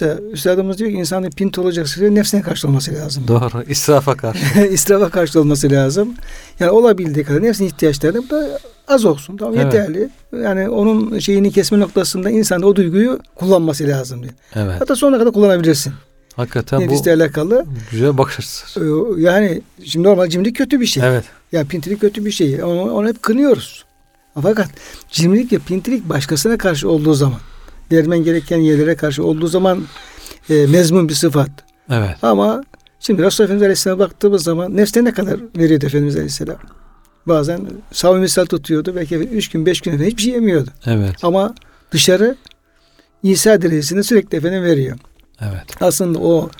Mesela 0.00 0.20
üstadımız 0.32 0.78
diyor 0.78 0.90
ki 0.90 0.96
insanın 0.96 1.30
pinti 1.30 1.60
olacaksa 1.60 2.02
nefsine 2.08 2.42
karşı 2.42 2.68
olması 2.68 2.94
lazım. 2.94 3.24
Doğru. 3.28 3.62
İsrafa 3.68 4.14
karşı. 4.16 4.60
İsrafa 4.70 5.08
karşı 5.10 5.40
olması 5.40 5.70
lazım. 5.70 6.14
Yani 6.60 6.70
olabildiği 6.70 7.24
kadar 7.24 7.42
nefsin 7.42 7.64
ihtiyaçları 7.64 8.30
da 8.30 8.58
az 8.88 9.04
olsun. 9.04 9.36
Tamam 9.36 9.54
Evet. 9.54 9.64
yeterli. 9.74 10.08
Yani 10.42 10.68
onun 10.68 11.18
şeyini 11.18 11.52
kesme 11.52 11.78
noktasında 11.80 12.30
insan 12.30 12.62
o 12.62 12.76
duyguyu 12.76 13.20
kullanması 13.34 13.86
lazım 13.88 14.22
diyor. 14.22 14.32
Evet. 14.54 14.80
Hatta 14.80 14.96
sonuna 14.96 15.18
kadar 15.18 15.32
kullanabilirsin. 15.32 15.92
Hakikaten 16.36 16.78
bu 16.80 16.84
Nefisle 16.84 17.12
alakalı. 17.14 17.64
güzel 17.90 18.18
bakış 18.18 18.38
açısı. 18.38 18.80
Ee, 18.80 19.20
Yani 19.22 19.62
şimdi 19.84 20.08
normal 20.08 20.28
cimrilik 20.28 20.56
kötü 20.56 20.80
bir 20.80 20.86
şey. 20.86 21.02
Evet. 21.06 21.24
Yani 21.52 21.68
pintilik 21.68 22.00
kötü 22.00 22.24
bir 22.24 22.30
şey. 22.30 22.62
Onu, 22.64 22.94
onu 22.94 23.08
hep 23.08 23.22
kınıyoruz. 23.22 23.84
Fakat 24.42 24.68
cimrilik 25.10 25.52
ve 25.52 25.58
pintilik 25.58 26.08
başkasına 26.08 26.58
karşı 26.58 26.88
olduğu 26.88 27.14
zaman, 27.14 27.38
vermen 27.92 28.24
gereken 28.24 28.58
yerlere 28.58 28.96
karşı 28.96 29.24
olduğu 29.24 29.46
zaman 29.46 29.84
e, 30.50 30.66
mezmun 30.66 31.08
bir 31.08 31.14
sıfat. 31.14 31.50
Evet. 31.90 32.16
Ama 32.22 32.64
şimdi 33.00 33.22
Resulullah 33.22 33.48
Efendimiz 33.48 33.62
Aleyhisselam'a 33.62 34.04
baktığımız 34.04 34.42
zaman 34.42 34.76
nefsine 34.76 35.04
ne 35.04 35.12
kadar 35.12 35.40
veriyordu 35.56 35.86
Efendimiz 35.86 36.16
Aleyhisselam? 36.16 36.58
Bazen 37.26 37.60
savun 37.92 38.20
misal 38.20 38.46
tutuyordu. 38.46 38.96
Belki 38.96 39.16
üç 39.16 39.48
gün, 39.50 39.66
beş 39.66 39.80
gün 39.80 39.92
efendim 39.92 40.10
hiçbir 40.10 40.22
şey 40.22 40.32
yemiyordu. 40.32 40.70
Evet. 40.86 41.14
Ama 41.22 41.54
dışarı 41.92 42.36
İsa 43.22 43.62
derecesinde 43.62 44.02
sürekli 44.02 44.38
efendim 44.38 44.62
veriyor. 44.62 44.98
Evet. 45.40 45.64
Aslında 45.80 46.18
o 46.18 46.50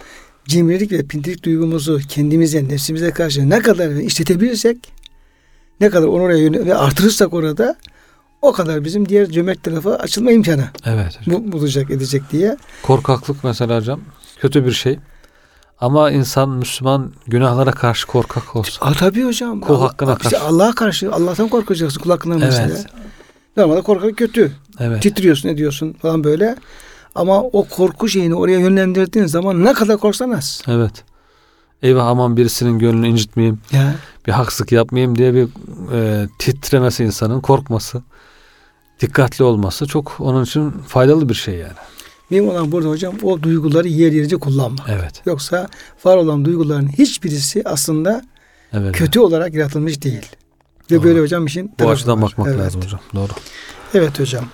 cimrilik 0.44 0.92
ve 0.92 1.06
pintilik 1.06 1.44
duygumuzu 1.44 2.00
kendimize, 2.08 2.68
nefsimize 2.68 3.10
karşı 3.10 3.50
ne 3.50 3.58
kadar 3.58 3.90
işletebilirsek, 3.90 4.76
ne 5.80 5.90
kadar 5.90 6.06
onu 6.06 6.22
oraya 6.22 6.52
ve 6.52 6.74
artırırsak 6.74 7.34
orada 7.34 7.76
o 8.46 8.52
kadar 8.52 8.84
bizim 8.84 9.08
diğer 9.08 9.26
cömert 9.26 9.62
tarafa 9.62 9.90
açılma 9.90 10.32
imkanı 10.32 10.64
Evet. 10.84 11.18
hocam. 11.20 11.44
bu, 11.46 11.52
bulacak, 11.52 11.90
edecek 11.90 12.22
diye. 12.32 12.56
Korkaklık 12.82 13.44
mesela 13.44 13.76
hocam 13.76 14.00
kötü 14.40 14.66
bir 14.66 14.72
şey. 14.72 14.98
Ama 15.80 16.10
insan 16.10 16.48
Müslüman 16.48 17.12
günahlara 17.26 17.72
karşı 17.72 18.06
korkak 18.06 18.56
olsun. 18.56 18.86
Aa, 18.86 18.92
tabii 18.92 19.24
hocam. 19.24 19.60
Kul 19.60 19.74
Allah- 19.74 19.84
hakkına 19.84 20.12
işte 20.12 20.22
karşı. 20.30 20.44
Allah'a 20.44 20.74
karşı, 20.74 21.12
Allah'tan 21.12 21.48
korkacaksın 21.48 22.00
kul 22.00 22.10
hakkından 22.10 22.38
mesela. 22.38 22.66
Evet. 22.68 22.86
Normalde 23.56 23.82
korkak 23.82 24.16
kötü. 24.16 24.52
Evet. 24.80 25.02
Titriyorsun, 25.02 25.48
ediyorsun 25.48 25.92
falan 25.92 26.24
böyle. 26.24 26.56
Ama 27.14 27.42
o 27.42 27.64
korku 27.64 28.08
şeyini 28.08 28.34
oraya 28.34 28.58
yönlendirdiğin 28.58 29.26
zaman 29.26 29.64
ne 29.64 29.72
kadar 29.72 29.98
korksan 29.98 30.30
az. 30.30 30.62
Evet. 30.68 31.04
Eyvah 31.82 32.06
aman 32.06 32.36
birisinin 32.36 32.78
gönlünü 32.78 33.08
incitmeyeyim, 33.08 33.60
Ya. 33.72 33.94
bir 34.26 34.32
haksızlık 34.32 34.72
yapmayayım 34.72 35.18
diye 35.18 35.34
bir 35.34 35.48
e, 35.92 36.28
titremesi 36.38 37.04
insanın 37.04 37.40
korkması, 37.40 38.02
dikkatli 39.00 39.44
olması 39.44 39.86
çok 39.86 40.16
onun 40.20 40.44
için 40.44 40.70
faydalı 40.70 41.28
bir 41.28 41.34
şey 41.34 41.54
yani. 41.54 41.72
Benim 42.30 42.48
olan 42.48 42.72
burada 42.72 42.88
hocam 42.88 43.14
o 43.22 43.42
duyguları 43.42 43.88
yer 43.88 44.12
yerince 44.12 44.36
kullanmak. 44.36 44.88
Evet. 44.88 45.22
Yoksa 45.26 45.68
var 46.04 46.16
olan 46.16 46.44
duyguların 46.44 46.88
hiçbirisi 46.88 47.62
aslında 47.64 48.22
Evet. 48.72 48.96
kötü 48.96 49.20
olarak 49.20 49.54
yaratılmış 49.54 50.02
değil. 50.02 50.26
Ve 50.90 50.96
Doğru. 50.96 51.04
böyle 51.04 51.20
hocam 51.20 51.46
işin 51.46 51.72
Bu 51.80 51.90
açıdan 51.90 52.22
var. 52.22 52.30
bakmak 52.30 52.48
evet. 52.48 52.60
lazım 52.60 52.82
hocam. 52.82 53.00
Doğru. 53.14 53.32
Evet 53.94 54.20
hocam. 54.20 54.44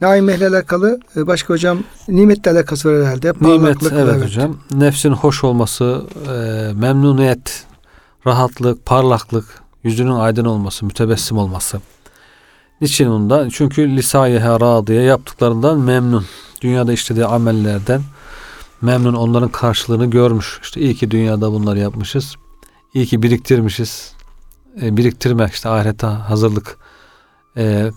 Naime 0.00 0.34
ile 0.34 0.48
alakalı 0.48 1.00
e, 1.16 1.26
başka 1.26 1.54
hocam 1.54 1.78
nimetle 2.08 2.50
alakası 2.50 2.88
var 2.88 3.04
herhalde. 3.04 3.32
Nimet 3.40 3.40
Parlaklık, 3.40 3.92
evet, 3.92 4.24
hocam. 4.24 4.56
Nefsin 4.74 5.10
hoş 5.10 5.44
olması, 5.44 6.02
e, 6.28 6.32
memnuniyet, 6.74 7.66
rahatlık, 8.26 8.86
parlaklık, 8.86 9.62
yüzünün 9.84 10.14
aydın 10.14 10.44
olması, 10.44 10.84
mütebessim 10.86 11.38
olması. 11.38 11.80
Niçin 12.80 13.06
ondan? 13.06 13.48
Çünkü 13.48 13.96
lisayeha 13.96 14.60
radiye 14.60 15.02
yaptıklarından 15.02 15.78
memnun. 15.78 16.26
Dünyada 16.60 16.92
işlediği 16.92 17.26
amellerden 17.26 18.02
memnun 18.82 19.14
onların 19.14 19.48
karşılığını 19.48 20.10
görmüş. 20.10 20.60
İşte 20.62 20.80
iyi 20.80 20.94
ki 20.94 21.10
dünyada 21.10 21.52
bunları 21.52 21.78
yapmışız. 21.78 22.36
İyi 22.94 23.06
ki 23.06 23.22
biriktirmişiz. 23.22 24.12
E, 24.82 24.96
biriktirmek 24.96 25.52
işte 25.52 25.68
ahirete 25.68 26.06
hazırlık 26.06 26.76
e, 27.56 27.62
e, 27.62 27.90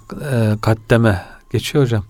kaddeme 0.62 1.26
geçiyor 1.52 1.84
hocam. 1.84 2.04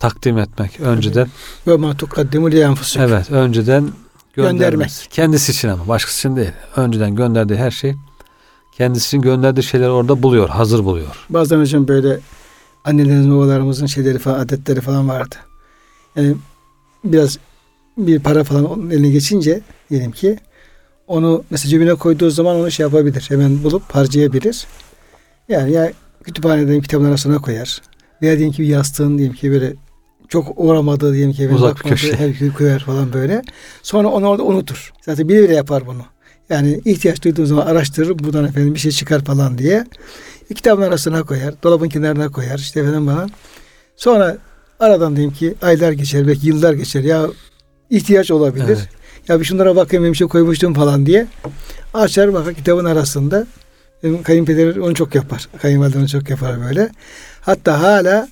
Takdim 0.00 0.38
etmek 0.38 0.80
önceden. 0.80 1.28
Ve 1.66 1.76
ma 1.76 1.96
tukaddimu 1.96 2.50
li. 2.50 2.68
Evet, 2.98 3.30
önceden 3.30 3.90
göndermek. 4.34 4.60
Göndermek. 4.60 4.90
Kendisi 5.10 5.52
için 5.52 5.68
ama 5.68 5.88
başkası 5.88 6.18
için 6.18 6.36
değil. 6.36 6.52
Önceden 6.76 7.14
gönderdiği 7.14 7.56
her 7.56 7.70
şey 7.70 7.94
kendisi 8.76 9.06
için 9.06 9.20
gönderdiği 9.20 9.62
şeyleri 9.62 9.90
orada 9.90 10.22
buluyor, 10.22 10.48
hazır 10.48 10.84
buluyor. 10.84 11.26
Bazen 11.30 11.60
hocam 11.60 11.88
böyle 11.88 12.20
annelerimizin, 12.84 13.36
babalarımızın 13.36 13.86
şeyleri 13.86 14.18
falan, 14.18 14.38
adetleri 14.38 14.80
falan 14.80 15.08
vardı. 15.08 15.34
Yani 16.16 16.36
biraz 17.04 17.38
bir 17.98 18.20
para 18.20 18.44
falan 18.44 18.64
onun 18.70 18.90
eline 18.90 19.08
geçince 19.08 19.60
diyelim 19.90 20.12
ki 20.12 20.38
onu 21.06 21.44
mesela 21.50 21.70
cebine 21.70 21.94
koyduğu 21.94 22.30
zaman 22.30 22.56
onu 22.56 22.70
şey 22.70 22.84
yapabilir. 22.84 23.26
Hemen 23.28 23.64
bulup 23.64 23.82
harcayabilir. 23.94 24.66
Yani 25.48 25.72
ya 25.72 25.92
kütüphaneden 26.24 26.80
kitabın 26.80 27.04
arasına 27.04 27.38
koyar. 27.38 27.82
Veya 28.22 28.36
diyelim 28.38 28.52
ki 28.52 28.62
bir 28.62 28.66
yastığın 28.66 29.18
diyelim 29.18 29.36
ki 29.36 29.50
böyle 29.50 29.74
çok 30.28 30.52
uğramadığı 30.56 31.12
diyelim 31.12 31.32
ki 31.32 31.42
evine 31.42 31.56
Uzak 31.56 31.76
bakmadığı 31.76 32.16
her 32.16 32.28
gün 32.28 32.50
koyar 32.50 32.80
falan 32.80 33.12
böyle. 33.12 33.42
Sonra 33.82 34.08
onu 34.08 34.26
orada 34.26 34.42
unutur. 34.42 34.92
Zaten 35.02 35.28
bile 35.28 35.42
bile 35.42 35.54
yapar 35.54 35.86
bunu. 35.86 36.02
Yani 36.50 36.80
ihtiyaç 36.84 37.22
duyduğu 37.24 37.46
zaman 37.46 37.66
araştırır 37.66 38.18
buradan 38.18 38.44
efendim 38.44 38.74
bir 38.74 38.78
şey 38.78 38.92
çıkar 38.92 39.24
falan 39.24 39.58
diye. 39.58 39.86
E, 40.50 40.54
kitabın 40.54 40.82
arasına 40.82 41.22
koyar. 41.22 41.54
Dolabın 41.62 41.88
kenarına 41.88 42.28
koyar. 42.28 42.58
işte 42.58 42.80
efendim 42.80 43.06
falan. 43.06 43.30
Sonra 43.96 44.38
aradan 44.80 45.16
diyeyim 45.16 45.34
ki 45.34 45.54
aylar 45.62 45.92
geçer 45.92 46.26
belki 46.26 46.46
yıllar 46.46 46.72
geçer. 46.72 47.04
Ya 47.04 47.26
ihtiyaç 47.90 48.30
olabilir. 48.30 48.64
Evet. 48.66 48.88
Ya 49.28 49.40
bir 49.40 49.44
şunlara 49.44 49.76
bakayım 49.76 50.04
bir 50.12 50.14
şey 50.14 50.26
koymuştum 50.26 50.74
falan 50.74 51.06
diye. 51.06 51.26
Açar 51.94 52.34
bakar 52.34 52.54
kitabın 52.54 52.84
arasında. 52.84 53.46
Benim 54.02 54.22
kayınpeder 54.22 54.76
onu 54.76 54.94
çok 54.94 55.14
yapar. 55.14 55.48
Kayınvalide 55.62 55.98
onu 55.98 56.08
çok 56.08 56.30
yapar 56.30 56.60
böyle. 56.60 56.90
Hatta 57.40 57.82
hala 57.82 58.28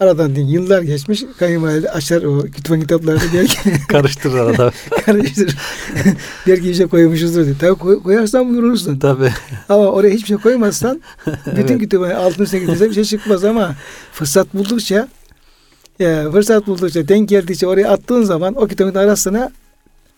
aradan 0.00 0.36
değil, 0.36 0.48
yıllar 0.48 0.82
geçmiş 0.82 1.24
kayınvalide 1.38 1.90
açar 1.90 2.22
o 2.22 2.42
kütüphane 2.42 2.80
kitaplarını 2.80 3.32
der 3.32 3.46
ki 3.46 3.58
Karıştırır 3.88 4.38
arada. 4.38 4.72
karıştırır. 5.06 5.56
der 6.46 6.60
ki 6.60 6.68
bir 6.68 6.74
şey 6.74 6.86
koymuşuzdur 6.86 7.44
diye. 7.44 7.54
Tabii 7.60 7.78
koy, 7.78 8.02
koyarsan 8.02 8.48
buyurursun. 8.48 8.98
Tabii. 8.98 9.32
Ama 9.68 9.86
oraya 9.86 10.14
hiçbir 10.14 10.26
şey 10.26 10.36
koymazsan 10.36 11.02
bütün 11.26 11.74
Evet. 11.74 11.78
kütüphane 11.78 12.14
altın 12.14 12.44
üstüne 12.44 12.88
bir 12.88 12.94
şey 12.94 13.04
çıkmaz 13.04 13.44
ama 13.44 13.74
fırsat 14.12 14.54
buldukça 14.54 15.08
ya 15.98 16.30
fırsat 16.30 16.66
buldukça 16.66 17.08
denk 17.08 17.28
geldikçe 17.28 17.66
oraya 17.66 17.90
attığın 17.90 18.22
zaman 18.22 18.54
o 18.54 18.66
kitabın 18.66 18.94
arasına 18.94 19.52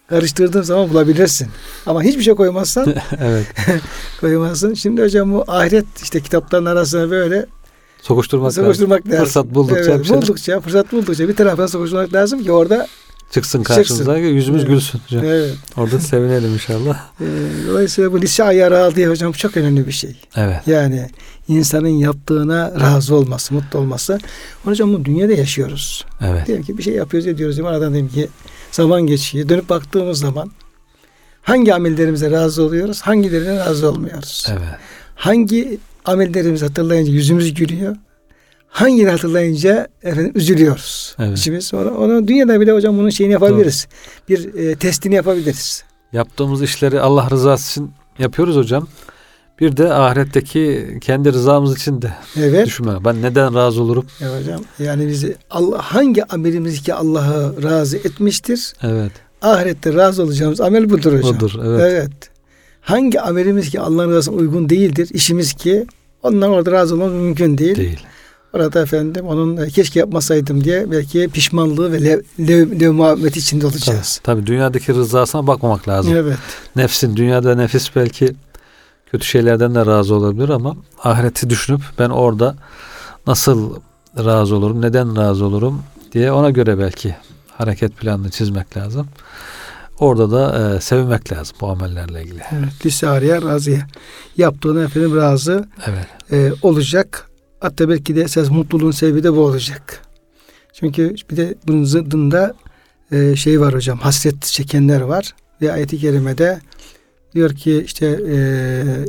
karıştırdığın 0.08 0.62
zaman 0.62 0.90
bulabilirsin. 0.90 1.48
Ama 1.86 2.02
hiçbir 2.02 2.22
şey 2.22 2.34
koymazsan 2.34 2.94
evet. 3.20 3.46
koymazsın. 4.20 4.74
Şimdi 4.74 5.02
hocam 5.02 5.32
bu 5.32 5.44
ahiret 5.48 5.86
işte 6.02 6.20
kitapların 6.20 6.64
arasına 6.66 7.10
böyle 7.10 7.46
Sokuşturmak, 8.02 8.46
lazım. 8.46 8.64
sokuşturmak 8.64 9.06
lazım. 9.06 9.24
Fırsat 9.24 9.46
buldukça 9.46 9.92
Evet, 9.92 10.08
buldukça, 10.08 10.60
fırsat 10.60 10.92
buldukça 10.92 11.28
bir 11.28 11.36
tarafına 11.36 11.68
sokuşturmak 11.68 12.12
lazım 12.14 12.44
ki 12.44 12.52
orada 12.52 12.86
çıksın 13.30 13.62
karşımıza. 13.62 14.16
Yüzümüz 14.18 14.60
Evet. 14.62 14.70
gülsün 14.72 15.00
hocam. 15.06 15.24
evet. 15.24 15.54
Orada 15.76 15.98
sevinelim 16.00 16.52
inşallah. 16.54 17.00
Ee, 17.20 17.24
dolayısıyla 17.68 18.12
bu 18.12 18.22
lise 18.22 18.44
ayarı 18.44 18.94
diye 18.96 19.08
hocam 19.08 19.32
çok 19.32 19.56
önemli 19.56 19.86
bir 19.86 19.92
şey. 19.92 20.16
Evet. 20.36 20.60
Yani 20.66 21.10
insanın 21.48 21.88
yaptığına 21.88 22.80
razı 22.80 23.14
olması, 23.14 23.54
mutlu 23.54 23.78
olması. 23.78 24.18
Hocam 24.64 24.92
bu 24.94 25.04
dünyada 25.04 25.32
yaşıyoruz. 25.32 26.04
Evet. 26.20 26.46
Diyelim 26.46 26.64
ki 26.64 26.78
bir 26.78 26.82
şey 26.82 26.94
yapıyoruz 26.94 27.26
ediyoruz. 27.26 27.58
Mi? 27.58 27.68
Aradan 27.68 27.92
diyelim 27.92 28.08
ki 28.10 28.28
zaman 28.72 29.02
geçiyor. 29.02 29.48
Dönüp 29.48 29.68
baktığımız 29.68 30.18
zaman 30.18 30.50
hangi 31.42 31.74
amellerimize 31.74 32.30
razı 32.30 32.62
oluyoruz, 32.62 33.00
hangilerine 33.02 33.56
razı 33.58 33.88
olmuyoruz. 33.88 34.46
Evet. 34.50 34.62
Hangi 35.14 35.78
amellerimizi 36.04 36.66
hatırlayınca 36.66 37.12
yüzümüz 37.12 37.54
gülüyor. 37.54 37.96
Hangileri 38.68 39.10
hatırlayınca 39.10 39.88
efendim 40.02 40.32
üzülüyoruz. 40.34 41.16
Evet. 41.18 41.38
İçimiz 41.38 41.74
onu, 41.74 41.90
onu 41.90 42.28
dünyada 42.28 42.60
bile 42.60 42.72
hocam 42.72 42.98
bunun 42.98 43.10
şeyini 43.10 43.32
yapabiliriz. 43.32 43.86
Bir 44.28 44.54
e, 44.54 44.74
testini 44.74 45.14
yapabiliriz. 45.14 45.84
Yaptığımız 46.12 46.62
işleri 46.62 47.00
Allah 47.00 47.30
rızası 47.30 47.70
için 47.70 47.92
yapıyoruz 48.18 48.56
hocam. 48.56 48.88
Bir 49.60 49.76
de 49.76 49.92
ahiretteki 49.92 50.98
kendi 51.00 51.32
rızamız 51.32 51.76
için 51.76 52.02
de 52.02 52.12
Evet. 52.36 52.66
düşünme. 52.66 53.04
Ben 53.04 53.22
neden 53.22 53.54
razı 53.54 53.82
olurum? 53.82 54.06
Ya 54.20 54.38
hocam 54.40 54.60
yani 54.78 55.08
bizi 55.08 55.36
Allah 55.50 55.78
hangi 55.78 56.24
amelimiz 56.24 56.82
ki 56.82 56.94
Allah'ı 56.94 57.62
razı 57.62 57.96
etmiştir? 57.96 58.72
Evet. 58.82 59.12
Ahirette 59.42 59.94
razı 59.94 60.22
olacağımız 60.22 60.60
amel 60.60 60.90
budur 60.90 61.18
hocam. 61.18 61.36
Odur. 61.36 61.52
Evet. 61.64 61.80
Evet. 61.92 62.29
Hangi 62.90 63.20
amelimiz 63.20 63.70
ki 63.70 63.81
Allah'ın 63.81 64.09
rızasına 64.09 64.35
uygun 64.35 64.68
değildir? 64.68 65.09
İşimiz 65.12 65.53
ki 65.53 65.87
ondan 66.22 66.50
orada 66.50 66.72
razı 66.72 66.94
olmamız 66.94 67.14
mümkün 67.14 67.59
değil. 67.59 67.76
Değil. 67.76 68.00
Orada 68.53 68.83
efendim 68.83 69.26
onun 69.26 69.57
e, 69.57 69.68
keşke 69.68 70.00
yapmasaydım 70.00 70.64
diye 70.64 70.90
belki 70.90 71.29
pişmanlığı 71.29 71.92
ve 71.92 72.05
lev, 72.05 72.20
lev, 72.40 72.81
levmaveti 72.81 73.38
içinde 73.38 73.61
Tabii, 73.61 73.72
olacağız. 73.72 74.20
tabii 74.22 74.46
dünyadaki 74.46 74.94
rızasına 74.94 75.46
bakmamak 75.46 75.88
lazım. 75.88 76.14
Evet. 76.16 76.38
Nefsin, 76.76 77.16
dünyada 77.16 77.55
nefis 77.55 77.96
belki 77.96 78.35
kötü 79.11 79.26
şeylerden 79.26 79.74
de 79.74 79.87
razı 79.87 80.14
olabilir 80.14 80.48
ama 80.48 80.76
ahireti 81.05 81.50
düşünüp 81.50 81.81
ben 81.98 82.11
orada 82.11 82.57
nasıl 83.26 83.74
razı 84.18 84.57
olurum, 84.57 84.83
neden 84.83 85.16
razı 85.16 85.44
olurum 85.44 85.83
diye 86.12 86.33
ona 86.33 86.50
göre 86.50 86.79
belki 86.79 87.16
hareket 87.59 87.96
planını 87.96 88.31
çizmek 88.31 88.76
lazım. 88.76 89.07
Orada 90.00 90.30
da 90.30 90.74
e, 90.76 90.80
sevinmek 90.80 91.32
lazım 91.32 91.56
bu 91.60 91.68
amellerle 91.68 92.22
ilgili. 92.22 92.40
evet. 92.52 92.86
Lisariye 92.86 93.42
razıya. 93.42 93.86
Yaptığına 94.36 94.82
efendim 94.82 95.16
razı 95.16 95.68
Evet. 95.86 96.06
e, 96.32 96.52
olacak. 96.62 97.30
Hatta 97.60 97.88
belki 97.88 98.16
de 98.16 98.22
esas 98.22 98.50
mutluluğun 98.50 98.90
sebebi 98.90 99.22
de 99.22 99.32
bu 99.32 99.40
olacak. 99.40 100.02
Çünkü 100.72 101.14
bir 101.30 101.36
de 101.36 101.54
bunun 101.66 101.84
zıddında 101.84 102.54
e, 103.12 103.36
şey 103.36 103.60
var 103.60 103.74
hocam 103.74 103.98
hasret 103.98 104.42
çekenler 104.42 105.00
var. 105.00 105.34
Ve 105.62 105.72
ayeti 105.72 105.98
kerimede 105.98 106.60
diyor 107.34 107.54
ki 107.54 107.82
işte 107.86 108.06
e, 108.06 108.36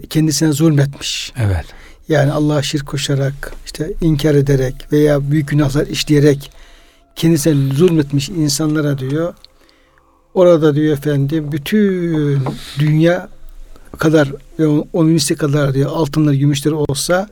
kendisine 0.10 0.52
zulmetmiş. 0.52 1.34
Evet. 1.38 1.66
Yani 2.10 2.32
Allah'a 2.32 2.62
şirk 2.62 2.88
koşarak 2.88 3.54
işte 3.66 3.94
inkar 4.02 4.36
ederek 4.36 4.88
veya 4.92 5.32
büyük 5.32 5.48
günahlar 5.48 5.88
işleyerek 5.88 6.52
kendisine 7.16 7.74
zulmetmiş 7.74 8.30
insanlara 8.30 8.98
diyor. 8.98 9.34
Orada 10.34 10.76
diyor 10.76 10.94
efendim 10.94 11.52
bütün 11.52 12.40
dünya 12.80 13.30
kadar 13.98 14.32
ve 14.60 14.68
onun- 14.68 15.10
misli 15.10 15.36
kadar 15.36 15.74
diyor 15.74 15.92
altınları 15.94 16.36
gümüşleri 16.36 16.74
olsa 16.74 17.30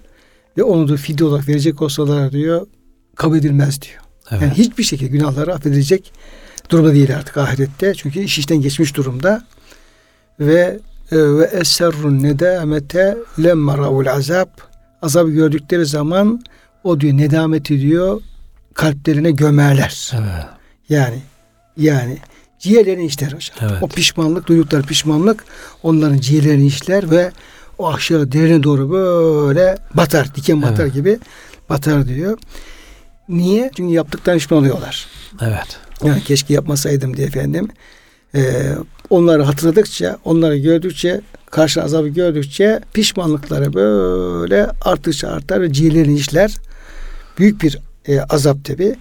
ve 0.58 0.64
onu 0.64 0.88
da 0.90 0.96
fidye 0.98 1.28
olarak 1.28 1.48
verecek 1.48 1.82
olsalar 1.82 2.32
diyor 2.32 2.68
kabul 3.16 3.38
edilmez 3.38 3.82
diyor. 3.82 4.02
Evet. 4.32 4.42
Yani 4.42 4.54
hiçbir 4.54 4.84
şekilde 4.84 5.10
günahları 5.10 5.54
affedilecek 5.54 6.14
durumda 6.70 6.94
değil 6.94 7.16
artık 7.16 7.38
ahirette. 7.38 7.94
Çünkü 7.94 8.20
iş 8.20 8.38
işten 8.38 8.62
geçmiş 8.62 8.96
durumda. 8.96 9.44
Ve 10.40 10.80
e, 11.12 11.18
ve 11.18 11.44
eserrun 11.44 12.24
nedamete 12.24 13.18
lemma 13.44 13.78
ravul 13.78 14.06
azab 14.06 14.48
azabı 15.02 15.30
gördükleri 15.30 15.86
zaman 15.86 16.42
o 16.84 17.00
diyor 17.00 17.18
nedamet 17.18 17.72
ediyor 17.72 18.22
kalplerine 18.74 19.32
gömerler. 19.32 20.12
Evet. 20.14 20.46
Yani 20.90 21.22
yani 21.78 22.18
ciğerlerini 22.60 23.06
işler 23.06 23.28
hocam. 23.28 23.58
Evet. 23.62 23.84
O 23.84 23.88
pişmanlık, 23.88 24.48
duydukları 24.48 24.84
pişmanlık 24.84 25.44
onların 25.84 26.18
ciğerlerini 26.18 26.66
işler 26.66 27.12
ve 27.12 27.32
o 27.78 27.94
aşağı 27.94 28.32
derine 28.32 28.64
doğru 28.64 28.92
böyle 28.92 29.78
batar, 29.94 30.36
diken 30.36 30.62
batar 30.62 30.84
Evet. 30.84 30.94
gibi 30.94 31.20
batar 31.70 32.08
diyor. 32.08 32.38
Niye? 33.30 33.72
Çünkü 33.78 33.94
yaptıktan 33.94 34.38
pişman 34.38 34.60
oluyorlar. 34.60 35.08
Evet. 35.42 35.78
Yani 36.04 36.24
keşke 36.24 36.54
yapmasaydım 36.54 37.18
diye 37.18 37.28
efendim. 37.28 37.68
Ee, 38.36 38.72
onları 39.10 39.44
hatırladıkça, 39.44 40.18
onları 40.26 40.58
gördükçe, 40.58 41.22
karşı 41.52 41.84
azabı 41.84 42.08
gördükçe 42.08 42.80
pişmanlıkları 42.94 43.74
böyle 43.74 44.66
arttıkça 44.82 45.28
artar 45.28 45.62
ve 45.62 45.74
ciğerlerini 45.74 46.16
işler. 46.16 46.56
Büyük 47.38 47.62
bir 47.64 47.80
e, 48.08 48.22
azap 48.22 48.66
tabi. 48.66 48.96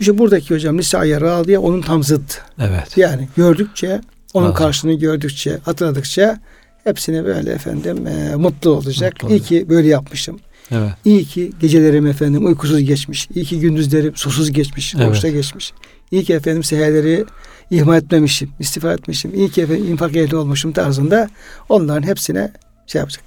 İşte 0.00 0.18
buradaki 0.18 0.54
hocam 0.54 0.76
Nisa'ya 0.76 1.20
Radiye 1.20 1.58
onun 1.58 1.80
tam 1.82 2.02
zıttı. 2.02 2.38
Evet. 2.60 2.96
Yani 2.96 3.28
gördükçe, 3.36 4.00
onun 4.34 4.46
Azap. 4.46 4.58
karşılığını 4.58 4.98
gördükçe, 4.98 5.58
hatırladıkça 5.64 6.40
hepsine 6.84 7.24
böyle 7.24 7.50
efendim 7.50 8.06
e, 8.06 8.36
mutlu 8.36 8.70
olacak. 8.70 9.22
Mutlu 9.22 9.36
İyi 9.36 9.42
ki 9.42 9.66
böyle 9.68 9.88
yapmışım. 9.88 10.40
Evet. 10.70 10.90
İyi 11.04 11.24
ki 11.24 11.52
gecelerim 11.60 12.06
efendim 12.06 12.46
uykusuz 12.46 12.80
geçmiş. 12.80 13.28
İyi 13.34 13.44
ki 13.44 13.60
gündüzlerim 13.60 14.16
susuz 14.16 14.52
geçmiş. 14.52 14.94
Evet. 14.94 15.08
Oruçta 15.08 15.28
geçmiş. 15.28 15.72
İyi 16.10 16.24
ki 16.24 16.32
efendim 16.32 16.64
seherleri 16.64 17.24
ihmal 17.70 17.98
etmemişim. 17.98 18.50
istifa 18.58 18.92
etmişim. 18.92 19.34
İyi 19.34 19.50
ki 19.50 19.62
efendim 19.62 19.92
infak 19.92 20.16
ehli 20.16 20.36
olmuşum 20.36 20.72
tarzında 20.72 21.28
onların 21.68 22.06
hepsine 22.06 22.52
şey 22.90 22.98
yapacak. 22.98 23.24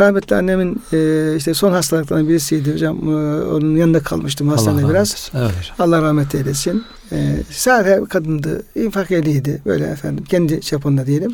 Rahmetli 0.00 0.36
annemin 0.36 0.82
e, 0.92 1.32
işte 1.36 1.54
son 1.54 1.72
hastalıklarından 1.72 2.28
birisiydi 2.28 2.72
hocam. 2.72 2.96
E, 2.96 3.42
onun 3.44 3.76
yanında 3.76 4.00
kalmıştım 4.00 4.48
hastanede 4.48 4.84
Allah 4.84 4.90
biraz. 4.90 5.30
rahmet. 5.34 5.54
Evet. 5.54 5.72
Allah 5.78 6.02
rahmet 6.02 6.34
eylesin. 6.34 6.84
E, 7.12 7.36
sade 7.50 8.02
kadındı. 8.08 8.62
infak 8.74 9.10
ehliydi. 9.10 9.62
Böyle 9.66 9.84
efendim. 9.84 10.24
Kendi 10.24 10.60
çapında 10.60 11.06
diyelim. 11.06 11.32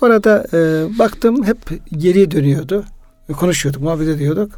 Orada 0.00 0.46
e, 0.52 0.58
baktım 0.98 1.44
hep 1.44 1.58
geriye 1.92 2.30
dönüyordu. 2.30 2.84
Konuşuyorduk, 3.36 3.82
muhabbet 3.82 4.08
ediyorduk. 4.08 4.52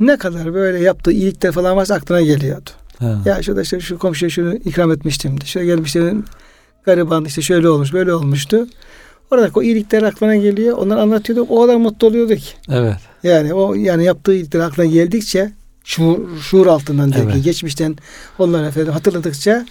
Ne 0.00 0.16
kadar 0.16 0.54
böyle 0.54 0.78
yaptığı 0.78 1.12
iyilikler 1.12 1.52
falan 1.52 1.76
varsa 1.76 1.94
aklına 1.94 2.20
geliyordu. 2.20 2.70
Ha. 2.98 3.22
Ya 3.24 3.42
şurada 3.42 3.62
işte 3.62 3.80
şu 3.80 3.98
komşuya 3.98 4.30
şunu 4.30 4.54
ikram 4.54 4.92
etmiştim. 4.92 5.42
Şöyle 5.44 5.66
gelmiştim 5.66 6.24
gariban 6.84 7.24
işte 7.24 7.42
şöyle 7.42 7.68
olmuş 7.68 7.92
böyle 7.92 8.14
olmuştu. 8.14 8.66
Oradaki 9.32 9.58
o 9.58 9.62
iyilikler 9.62 10.02
aklına 10.02 10.36
geliyor. 10.36 10.78
Onları 10.78 11.00
anlatıyorduk. 11.00 11.50
O 11.50 11.60
kadar 11.62 11.76
mutlu 11.76 12.06
oluyordu 12.06 12.34
ki. 12.36 12.52
Evet. 12.70 12.96
Yani 13.22 13.54
o 13.54 13.74
yani 13.74 14.04
yaptığı 14.04 14.34
iyilikler 14.34 14.60
aklına 14.60 14.86
geldikçe 14.86 15.52
şuur, 15.84 16.18
şuur 16.40 16.66
altından 16.66 17.12
değil 17.12 17.24
ki, 17.24 17.30
Evet. 17.34 17.44
geçmişten 17.44 17.96
onları 18.38 18.66
efendim 18.66 18.92
hatırladıkça 18.92 19.66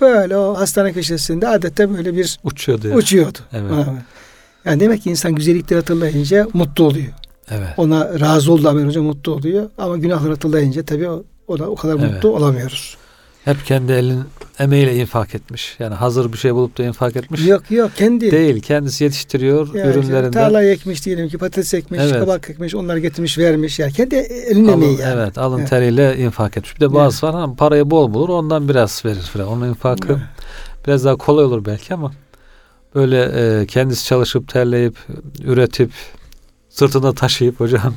böyle 0.00 0.36
o 0.36 0.54
hastane 0.58 0.92
köşesinde 0.92 1.48
adette 1.48 1.96
böyle 1.96 2.16
bir 2.16 2.38
Uçuyordu 2.44 2.88
ya. 2.88 2.96
uçuyordu. 2.96 3.38
Evet. 3.52 3.70
Ha. 3.72 3.94
Yani 4.64 4.80
demek 4.80 5.02
ki 5.02 5.10
insan 5.10 5.34
güzellikleri 5.34 5.78
hatırlayınca 5.80 6.48
mutlu 6.52 6.84
oluyor. 6.84 7.12
Evet. 7.50 7.68
Ona 7.76 8.20
razı 8.20 8.52
oldu 8.52 8.68
Amir 8.68 8.86
Hoca 8.86 9.02
mutlu 9.02 9.32
oluyor. 9.32 9.70
Ama 9.78 9.96
günahları 9.96 10.30
hatırlayınca 10.30 10.82
tabii 10.82 11.08
o, 11.08 11.24
o 11.48 11.58
da 11.58 11.70
o 11.70 11.74
kadar 11.74 11.98
Evet. 11.98 12.12
mutlu 12.12 12.36
olamıyoruz. 12.36 12.96
Hep 13.44 13.66
kendi 13.66 13.92
elin 13.92 14.24
emeğiyle 14.58 14.96
infak 14.96 15.34
etmiş. 15.34 15.76
Yani 15.78 15.94
hazır 15.94 16.32
bir 16.32 16.38
şey 16.38 16.54
bulup 16.54 16.78
da 16.78 16.82
infak 16.82 17.16
etmiş. 17.16 17.46
Yok 17.46 17.70
yok 17.70 17.90
kendi. 17.96 18.30
Değil. 18.30 18.62
Kendisi 18.62 19.04
yetiştiriyor 19.04 19.74
Yani 19.74 19.90
ürünlerinden. 19.90 20.30
tarlayı 20.32 20.70
ekmiş 20.70 21.04
diyelim 21.04 21.28
ki 21.28 21.38
patates 21.38 21.74
ekmiş, 21.74 22.00
Evet. 22.02 22.20
kabak 22.20 22.50
ekmiş, 22.50 22.74
onları 22.74 22.98
getirmiş 22.98 23.38
vermiş. 23.38 23.78
Yani 23.78 23.92
kendi 23.92 24.14
elinin 24.16 24.68
Alın, 24.68 24.72
emeği 24.82 24.98
yani. 25.00 25.14
Evet 25.20 25.38
alın 25.38 25.58
Evet. 25.58 25.70
teriyle 25.70 26.16
infak 26.18 26.56
etmiş. 26.56 26.76
Bir 26.76 26.80
de 26.80 26.94
bazı 26.94 27.26
var 27.26 27.34
ama 27.34 27.54
parayı 27.54 27.90
bol 27.90 28.14
bulur 28.14 28.28
ondan 28.28 28.68
biraz 28.68 29.04
verir 29.04 29.20
falan. 29.22 29.48
Onun 29.48 29.68
infakı 29.68 30.08
Evet. 30.12 30.18
biraz 30.86 31.04
daha 31.04 31.16
kolay 31.16 31.44
olur 31.44 31.64
belki 31.64 31.94
ama 31.94 32.12
böyle 32.94 33.22
e, 33.60 33.66
kendisi 33.66 34.04
çalışıp 34.06 34.48
terleyip 34.48 34.96
üretip 35.44 35.90
sırtında 36.68 37.12
taşıyıp 37.14 37.60
hocam 37.60 37.94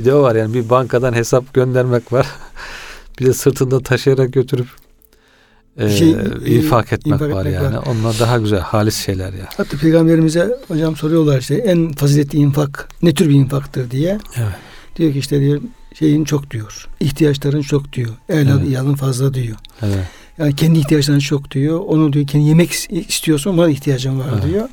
bir 0.00 0.04
de 0.04 0.14
o 0.14 0.22
var 0.22 0.34
yani 0.34 0.54
bir 0.54 0.70
bankadan 0.70 1.12
hesap 1.12 1.54
göndermek 1.54 2.12
var. 2.12 2.26
Bir 3.20 3.26
de 3.26 3.32
sırtında 3.32 3.80
taşıyarak 3.80 4.32
götürüp 4.32 4.66
e, 5.78 5.88
şey, 5.88 6.16
infak 6.46 6.92
etmek 6.92 7.14
infak 7.14 7.34
var 7.34 7.46
etmek 7.46 7.62
yani. 7.62 7.76
Var. 7.76 7.84
Onlar 7.86 8.18
daha 8.20 8.38
güzel 8.38 8.60
halis 8.60 8.96
şeyler 8.96 9.32
ya. 9.32 9.48
Hatta 9.56 9.76
peygamberimize 9.76 10.58
hocam 10.68 10.96
soruyorlar 10.96 11.40
işte 11.40 11.54
en 11.54 11.92
faziletli 11.92 12.38
infak 12.38 12.88
ne 13.02 13.14
tür 13.14 13.28
bir 13.28 13.34
infaktır 13.34 13.90
diye. 13.90 14.18
Evet. 14.36 14.54
Diyor 14.96 15.12
ki 15.12 15.18
işte 15.18 15.40
diyor 15.40 15.60
şeyin 15.98 16.24
çok 16.24 16.50
diyor. 16.50 16.88
ihtiyaçların 17.00 17.62
çok 17.62 17.92
diyor. 17.92 18.10
Evladı 18.28 18.60
evet. 18.62 18.70
yalın 18.70 18.94
fazla 18.94 19.34
diyor. 19.34 19.56
Evet. 19.82 20.04
Yani 20.38 20.56
kendi 20.56 20.78
ihtiyaçların 20.78 21.18
çok 21.18 21.50
diyor. 21.50 21.80
Onu 21.86 22.12
diyor 22.12 22.26
kendi 22.26 22.44
yemek 22.44 22.72
istiyorsun 22.90 23.56
buna 23.56 23.68
ihtiyacın 23.68 24.18
var 24.20 24.26
evet. 24.32 24.44
diyor. 24.44 24.68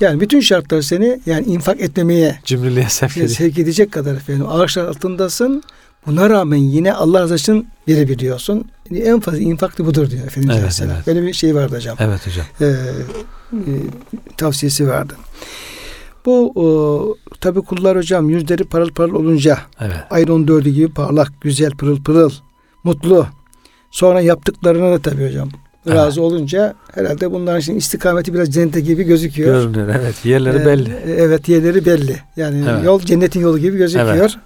Yani 0.00 0.20
bütün 0.20 0.40
şartlar 0.40 0.82
seni 0.82 1.20
yani 1.26 1.46
infak 1.46 1.80
etmemeye 1.80 2.38
cimriliğe 2.44 2.88
sevk, 2.88 3.16
yani 3.16 3.28
sevk 3.28 3.58
edecek 3.58 3.92
kadar 3.92 4.14
efendim. 4.14 4.46
Ağaçlar 4.48 4.84
altındasın. 4.84 5.62
Buna 6.06 6.30
rağmen 6.30 6.56
yine 6.56 6.92
Allah 6.92 7.20
razı 7.20 7.34
için 7.34 7.68
verebiliyorsun. 7.88 8.64
Yani 8.90 9.02
en 9.02 9.20
fazla 9.20 9.38
infak 9.38 9.78
da 9.78 9.86
budur 9.86 10.10
diyor 10.10 10.26
Efendimiz 10.26 10.56
evet, 10.56 10.58
Aleyhisselam. 10.58 10.96
Evet. 10.96 11.06
Böyle 11.06 11.22
bir 11.22 11.32
şey 11.32 11.54
vardı 11.54 11.76
hocam. 11.76 11.96
Evet 12.00 12.26
hocam. 12.26 12.46
Ee, 12.60 12.66
e, 13.52 13.72
tavsiyesi 14.36 14.88
vardı. 14.88 15.14
Bu 16.26 16.52
o, 16.54 17.16
tabi 17.40 17.60
kullar 17.60 17.96
hocam 17.96 18.30
yüzleri 18.30 18.64
parıl 18.64 18.90
parıl 18.90 19.14
olunca 19.14 19.58
evet. 19.80 19.96
ayın 20.10 20.48
dördü 20.48 20.70
gibi 20.70 20.88
parlak, 20.88 21.32
güzel, 21.40 21.70
pırıl 21.70 22.02
pırıl, 22.02 22.30
mutlu. 22.84 23.26
Sonra 23.90 24.20
yaptıklarına 24.20 24.92
da 24.92 24.98
tabi 24.98 25.26
hocam 25.26 25.48
evet. 25.86 25.96
razı 25.96 26.22
olunca 26.22 26.74
herhalde 26.94 27.32
bunların 27.32 27.60
için 27.60 27.76
istikameti 27.76 28.34
biraz 28.34 28.50
cennete 28.50 28.80
gibi 28.80 29.02
gözüküyor. 29.02 29.62
Görünüyor 29.62 29.88
evet. 30.00 30.24
Yerleri 30.24 30.58
ee, 30.58 30.66
belli. 30.66 30.96
Evet 31.06 31.48
yerleri 31.48 31.86
belli. 31.86 32.16
Yani 32.36 32.64
evet. 32.70 32.84
yol 32.84 33.00
cennetin 33.00 33.40
yolu 33.40 33.58
gibi 33.58 33.78
gözüküyor. 33.78 34.16
Evet. 34.16 34.36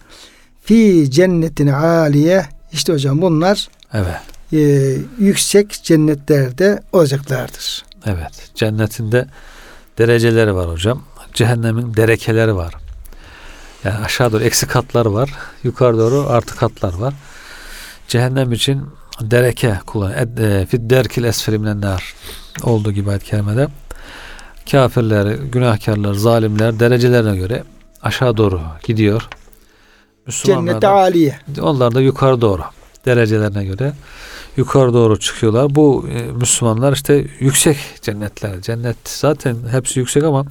Fi 0.67 1.11
cennetin 1.11 1.67
aliye 1.67 2.47
işte 2.73 2.93
hocam 2.93 3.23
bunlar 3.23 3.69
evet. 3.95 4.21
e, 4.53 4.93
yüksek 5.19 5.83
cennetlerde 5.83 6.83
olacaklardır. 6.93 7.85
Evet. 8.07 8.51
Cennetinde 8.55 9.27
dereceleri 9.99 10.55
var 10.55 10.71
hocam 10.71 11.03
cehennemin 11.35 11.95
derekeleri 11.95 12.57
var. 12.57 12.75
Yani 13.85 14.05
aşağı 14.05 14.33
doğru 14.33 14.43
eksi 14.43 14.67
katlar 14.67 15.07
var. 15.07 15.31
Yukarı 15.63 15.99
doğru 15.99 16.27
artı 16.29 16.57
katlar 16.57 16.95
var. 16.95 17.15
Cehennem 18.09 18.53
için 18.53 18.83
dereke 19.21 19.79
kullan. 19.87 20.13
E, 20.13 20.67
Fid 20.67 20.91
derkil 20.91 21.25
esferi 21.25 21.81
nar 21.81 22.15
olduğu 22.63 22.93
gibi 22.93 23.11
ayet 23.11 23.25
kerimede. 23.25 23.69
Kafirler, 24.71 25.27
günahkarlar, 25.35 26.15
zalimler 26.15 26.81
derecelerine 26.81 27.37
göre 27.37 27.63
aşağı 28.03 28.37
doğru 28.37 28.61
gidiyor. 28.83 29.29
Cennete 30.31 30.89
aliye. 30.89 31.39
Onlar 31.61 31.95
da 31.95 32.01
yukarı 32.01 32.41
doğru 32.41 32.63
derecelerine 33.07 33.65
göre 33.65 33.93
yukarı 34.57 34.95
doğru 34.95 35.21
çıkıyorlar. 35.21 35.75
Bu 35.75 36.07
e, 36.13 36.23
Müslümanlar 36.23 36.93
işte 36.93 37.27
yüksek 37.41 37.77
cennetler. 38.03 38.61
Cennet 38.63 38.97
zaten 39.05 39.57
hepsi 39.71 39.99
yüksek 39.99 40.25
ama 40.25 40.45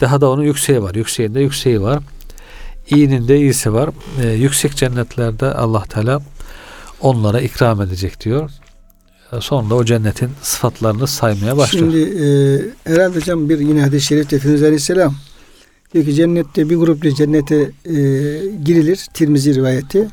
daha 0.00 0.20
da 0.20 0.30
onun 0.30 0.42
yükseği 0.42 0.82
var. 0.82 0.94
Yükseğinde 0.94 1.40
yükseği 1.40 1.82
var. 1.82 2.02
İyinin 2.90 3.28
de 3.28 3.38
iyisi 3.38 3.72
var. 3.72 3.90
E, 4.22 4.28
yüksek 4.28 4.76
cennetlerde 4.76 5.46
Allah 5.54 5.84
Teala 5.84 6.20
onlara 7.00 7.40
ikram 7.40 7.82
edecek 7.82 8.24
diyor. 8.24 8.50
E, 9.32 9.40
sonra 9.40 9.74
o 9.74 9.84
cennetin 9.84 10.30
sıfatlarını 10.42 11.06
saymaya 11.06 11.56
başlıyor. 11.56 11.92
Şimdi 11.92 12.24
e, 12.24 12.92
herhalde 12.92 13.16
hocam 13.16 13.48
bir 13.48 13.58
yine 13.58 13.82
hadis-i 13.82 14.06
şerifte 14.06 14.36
Efendimiz 14.36 14.62
Aleyhisselam 14.62 15.14
diyor 15.94 16.04
ki 16.04 16.14
cennette 16.14 16.70
bir 16.70 16.76
grupla 16.76 17.14
cennete 17.14 17.56
e, 17.84 17.92
girilir. 18.64 19.08
Tirmizi 19.14 19.54
rivayeti. 19.54 20.08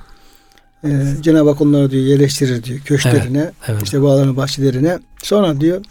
E, 0.84 0.90
Cenab-ı 1.22 1.50
Hak 1.50 1.62
onları 1.62 1.92
diyor 1.92 2.04
yerleştirir 2.04 2.64
diyor 2.64 2.80
köşklerine, 2.80 3.40
evet, 3.40 3.54
evet. 3.68 3.84
işte 3.84 4.02
bağlarına, 4.02 4.38
bahçelerine. 4.38 5.00
Sonra 5.24 5.62
diyor 5.62 5.86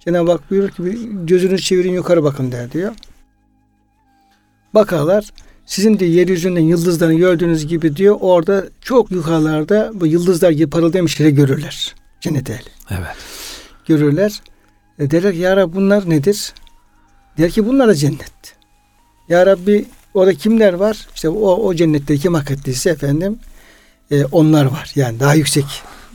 Cenab-ı 0.00 0.30
Hak 0.30 0.50
buyurur 0.50 0.70
ki 0.70 0.82
gözünüzü 1.24 1.62
çevirin 1.62 1.92
yukarı 1.92 2.24
bakın 2.24 2.52
der 2.52 2.72
diyor. 2.72 2.92
Bakarlar 4.74 5.30
sizin 5.66 5.98
de 5.98 6.04
yeryüzünden 6.04 6.60
yıldızlarını 6.60 7.14
gördüğünüz 7.14 7.66
gibi 7.66 7.96
diyor 7.96 8.16
orada 8.20 8.64
çok 8.80 9.10
yukarılarda 9.10 9.90
bu 9.94 10.06
yıldızlar 10.06 10.50
gibi 10.50 10.70
parıldayan 10.70 11.06
şeyleri 11.06 11.34
görürler. 11.34 11.94
Cennet 12.20 12.50
ehli. 12.50 12.68
Evet. 12.90 13.16
Görürler. 13.86 14.40
E 14.98 15.10
derler 15.10 15.32
ki 15.32 15.38
ya 15.38 15.56
Rabbi 15.56 15.76
bunlar 15.76 16.10
nedir? 16.10 16.54
Der 17.38 17.50
ki 17.50 17.66
bunlar 17.66 17.88
da 17.88 17.94
cennet. 17.94 18.51
Ya 19.28 19.46
Rabbi 19.46 19.84
orada 20.14 20.34
kimler 20.34 20.72
var? 20.72 21.06
İşte 21.14 21.28
o, 21.28 21.54
o 21.54 21.74
cennette 21.74 22.16
kim 22.16 22.34
hak 22.34 22.50
ettiyse 22.50 22.90
efendim 22.90 23.38
e, 24.10 24.24
onlar 24.24 24.64
var. 24.64 24.92
Yani 24.94 25.20
daha 25.20 25.34
yüksek 25.34 25.64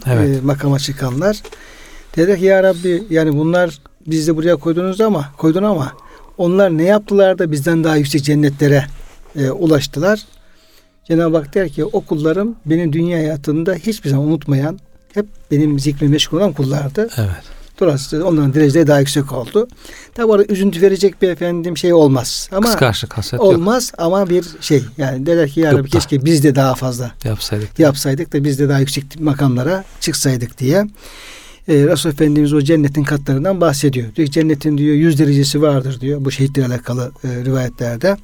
evet. 0.08 0.38
e, 0.38 0.42
makama 0.42 0.80
çıkanlar. 0.80 1.42
Derler 2.18 2.40
ki 2.40 2.46
ya 2.46 2.64
Rabbi 2.64 3.04
yani 3.10 3.38
bunlar 3.38 3.80
biz 4.08 4.28
de 4.28 4.36
buraya 4.36 4.56
koydunuz 4.56 5.02
ama 5.02 5.32
koydun 5.38 5.64
ama 5.64 5.94
onlar 6.38 6.78
ne 6.78 6.84
yaptılar 6.84 7.40
da 7.40 7.52
bizden 7.52 7.84
daha 7.84 7.96
yüksek 7.96 8.24
cennetlere 8.24 8.86
e, 9.36 9.50
ulaştılar. 9.52 10.26
Cenab-ı 11.04 11.38
Hak 11.38 11.54
der 11.54 11.70
ki 11.70 11.86
o 11.86 12.02
kullarım 12.02 12.56
beni 12.66 12.94
dünya 12.94 13.18
hayatında 13.18 13.74
hiçbir 13.74 14.10
zaman 14.10 14.28
unutmayan, 14.28 14.80
hep 15.14 15.26
benim 15.52 15.80
zikri 15.80 16.08
meşgul 16.08 16.38
olan 16.38 16.54
kullardı. 16.54 17.10
Evet. 17.18 17.57
Dolayısıyla 17.80 18.26
onların 18.26 18.54
dereceleri 18.54 18.88
daha 18.88 19.00
yüksek 19.00 19.32
oldu. 19.32 19.68
Tabi 20.16 20.26
orada 20.32 20.54
üzüntü 20.54 20.82
verecek 20.82 21.22
bir 21.22 21.30
efendim 21.30 21.78
şey 21.78 21.94
olmaz. 21.94 22.50
Ama 22.52 22.66
Kıskançlık 22.68 23.18
haset 23.18 23.40
olmaz 23.40 23.92
yok. 23.94 24.06
ama 24.06 24.30
bir 24.30 24.46
şey 24.62 24.84
yani 24.98 25.26
derler 25.26 25.50
ki 25.50 25.60
ya 25.60 25.74
Rabbi 25.74 25.90
keşke 25.90 26.26
biz 26.26 26.44
de 26.44 26.56
daha 26.56 26.76
fazla 26.76 27.12
yapsaydık, 27.24 27.80
yapsaydık 27.80 28.34
da 28.34 28.44
biz 28.44 28.60
de 28.60 28.70
daha 28.70 28.80
yüksek 28.80 29.20
makamlara 29.20 29.84
çıksaydık 30.00 30.58
diye 30.58 30.88
e, 31.68 31.74
Resul 31.74 32.10
Efendimiz 32.10 32.54
o 32.54 32.62
cennetin 32.62 33.04
katlarından 33.04 33.62
bahsediyor. 33.62 34.16
Diyor 34.16 34.28
cennetin 34.28 34.78
diyor 34.78 34.96
yüz 34.96 35.20
derecesi 35.20 35.62
vardır 35.62 36.02
diyor. 36.02 36.26
Bu 36.26 36.32
şehitlerle 36.32 36.68
alakalı 36.74 37.12
e, 37.24 37.46
rivayetlerde. 37.46 38.18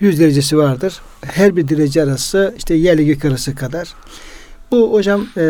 Yüz 0.00 0.20
derecesi 0.20 0.58
vardır. 0.58 1.00
Her 1.20 1.56
bir 1.56 1.68
derece 1.68 2.02
arası 2.02 2.54
işte 2.58 2.74
yerle 2.74 3.04
gök 3.04 3.24
arası 3.24 3.54
kadar. 3.54 3.94
Bu 4.70 4.92
hocam 4.92 5.26
e, 5.36 5.42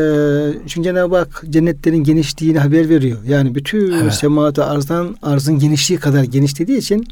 çünkü 0.67 0.85
Cenab-ı 0.89 1.17
Hak 1.17 1.45
cennetlerin 1.51 2.05
genişliğini 2.05 2.59
haber 2.59 2.89
veriyor. 2.89 3.19
Yani 3.27 3.55
bütün 3.55 3.93
evet. 3.93 4.15
semada 4.15 4.67
arzdan 4.67 5.17
arzın 5.23 5.59
genişliği 5.59 6.01
kadar 6.01 6.25
geniş 6.25 6.59
dediği 6.59 6.79
için 6.79 7.07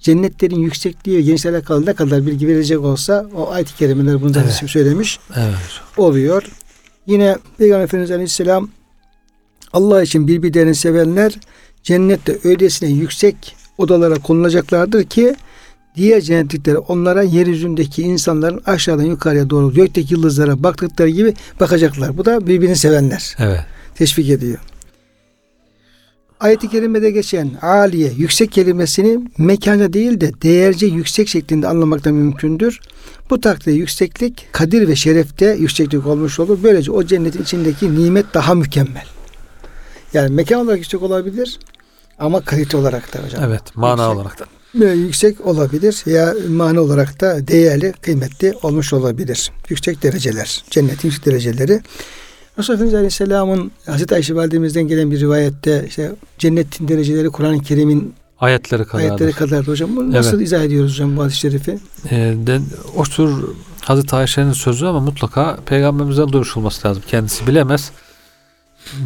cennetlerin 0.00 0.56
yüksekliği 0.56 1.16
ve 1.16 1.22
genişliğiyle 1.22 1.58
alakalı 1.58 1.86
ne 1.86 1.92
kadar 1.92 2.26
bilgi 2.26 2.48
verecek 2.48 2.80
olsa 2.80 3.26
o 3.36 3.50
ayet-i 3.50 3.76
kerimeler 3.76 4.22
bunu 4.22 4.34
da 4.34 4.42
evet. 4.42 4.70
söylemiş 4.70 5.18
evet. 5.36 5.80
oluyor. 5.96 6.42
Yine 7.06 7.36
Peygamber 7.58 7.84
Efendimiz 7.84 8.10
Aleyhisselam 8.10 8.68
Allah 9.72 10.02
için 10.02 10.28
birbirlerini 10.28 10.74
sevenler 10.74 11.38
cennette 11.82 12.38
öylesine 12.44 12.88
yüksek 12.88 13.56
odalara 13.78 14.14
konulacaklardır 14.14 15.04
ki 15.04 15.36
diğer 15.96 16.20
cennetlikleri 16.20 16.78
onlara 16.78 17.22
yeryüzündeki 17.22 18.02
insanların 18.02 18.62
aşağıdan 18.66 19.04
yukarıya 19.04 19.50
doğru 19.50 19.74
gökteki 19.74 20.14
yıldızlara 20.14 20.62
baktıkları 20.62 21.08
gibi 21.08 21.34
bakacaklar. 21.60 22.18
Bu 22.18 22.24
da 22.24 22.46
birbirini 22.46 22.76
sevenler. 22.76 23.36
Evet. 23.38 23.60
Teşvik 23.94 24.30
ediyor. 24.30 24.58
Ayet-i 26.40 26.70
kerimede 26.70 27.10
geçen 27.10 27.50
aliye, 27.62 28.12
yüksek 28.16 28.52
kelimesini 28.52 29.20
mekana 29.38 29.92
değil 29.92 30.20
de 30.20 30.32
değerce 30.42 30.86
yüksek 30.86 31.28
şeklinde 31.28 31.68
anlamak 31.68 32.04
da 32.04 32.12
mümkündür. 32.12 32.80
Bu 33.30 33.40
takdirde 33.40 33.72
yükseklik 33.72 34.48
kadir 34.52 34.88
ve 34.88 34.96
şerefte 34.96 35.56
yükseklik 35.58 36.06
olmuş 36.06 36.40
olur. 36.40 36.58
Böylece 36.62 36.92
o 36.92 37.04
cennetin 37.04 37.42
içindeki 37.42 37.94
nimet 37.94 38.34
daha 38.34 38.54
mükemmel. 38.54 39.04
Yani 40.12 40.34
mekan 40.34 40.60
olarak 40.60 40.78
yüksek 40.78 41.02
olabilir 41.02 41.58
ama 42.18 42.40
kalite 42.40 42.76
olarak 42.76 43.14
da 43.14 43.24
hocam. 43.24 43.44
Evet, 43.44 43.62
mana 43.74 44.02
yüksek, 44.02 44.16
olarak 44.16 44.40
da. 44.40 44.44
Yüksek 44.84 45.46
olabilir 45.46 46.02
ya 46.06 46.34
mana 46.48 46.80
olarak 46.80 47.20
da 47.20 47.48
değerli, 47.48 47.92
kıymetli 47.92 48.54
olmuş 48.62 48.92
olabilir. 48.92 49.52
Yüksek 49.68 50.02
dereceler, 50.02 50.64
cennetin 50.70 51.08
yüksek 51.08 51.26
dereceleri. 51.26 51.80
Resulullah 52.58 52.78
Efendimiz 52.78 52.94
Aleyhisselam'ın 52.94 53.70
Hazreti 53.86 54.14
Ayşe 54.14 54.34
Validemizden 54.34 54.88
gelen 54.88 55.10
bir 55.10 55.20
rivayette 55.20 55.84
işte 55.88 56.12
cennetin 56.38 56.88
dereceleri 56.88 57.30
Kur'an-ı 57.30 57.62
Kerim'in 57.62 58.14
ayetleri 58.40 58.84
kadar. 58.84 59.02
Ayetleri 59.02 59.32
kadar 59.32 59.66
hocam. 59.66 59.96
Bunu 59.96 60.12
nasıl 60.12 60.36
evet. 60.36 60.46
izah 60.46 60.62
ediyoruz 60.62 60.92
hocam 60.92 61.16
bu 61.16 61.22
hadis-i 61.22 61.38
şerifi? 61.38 61.78
Ee, 62.10 62.34
de, 62.46 62.60
o 62.96 63.02
tür 63.02 63.30
Hazreti 63.80 64.16
Ayşe'nin 64.16 64.52
sözü 64.52 64.86
ama 64.86 65.00
mutlaka 65.00 65.58
peygamberimizden 65.66 66.32
duymuş 66.32 66.56
olması 66.56 66.88
lazım. 66.88 67.02
Kendisi 67.06 67.46
bilemez 67.46 67.90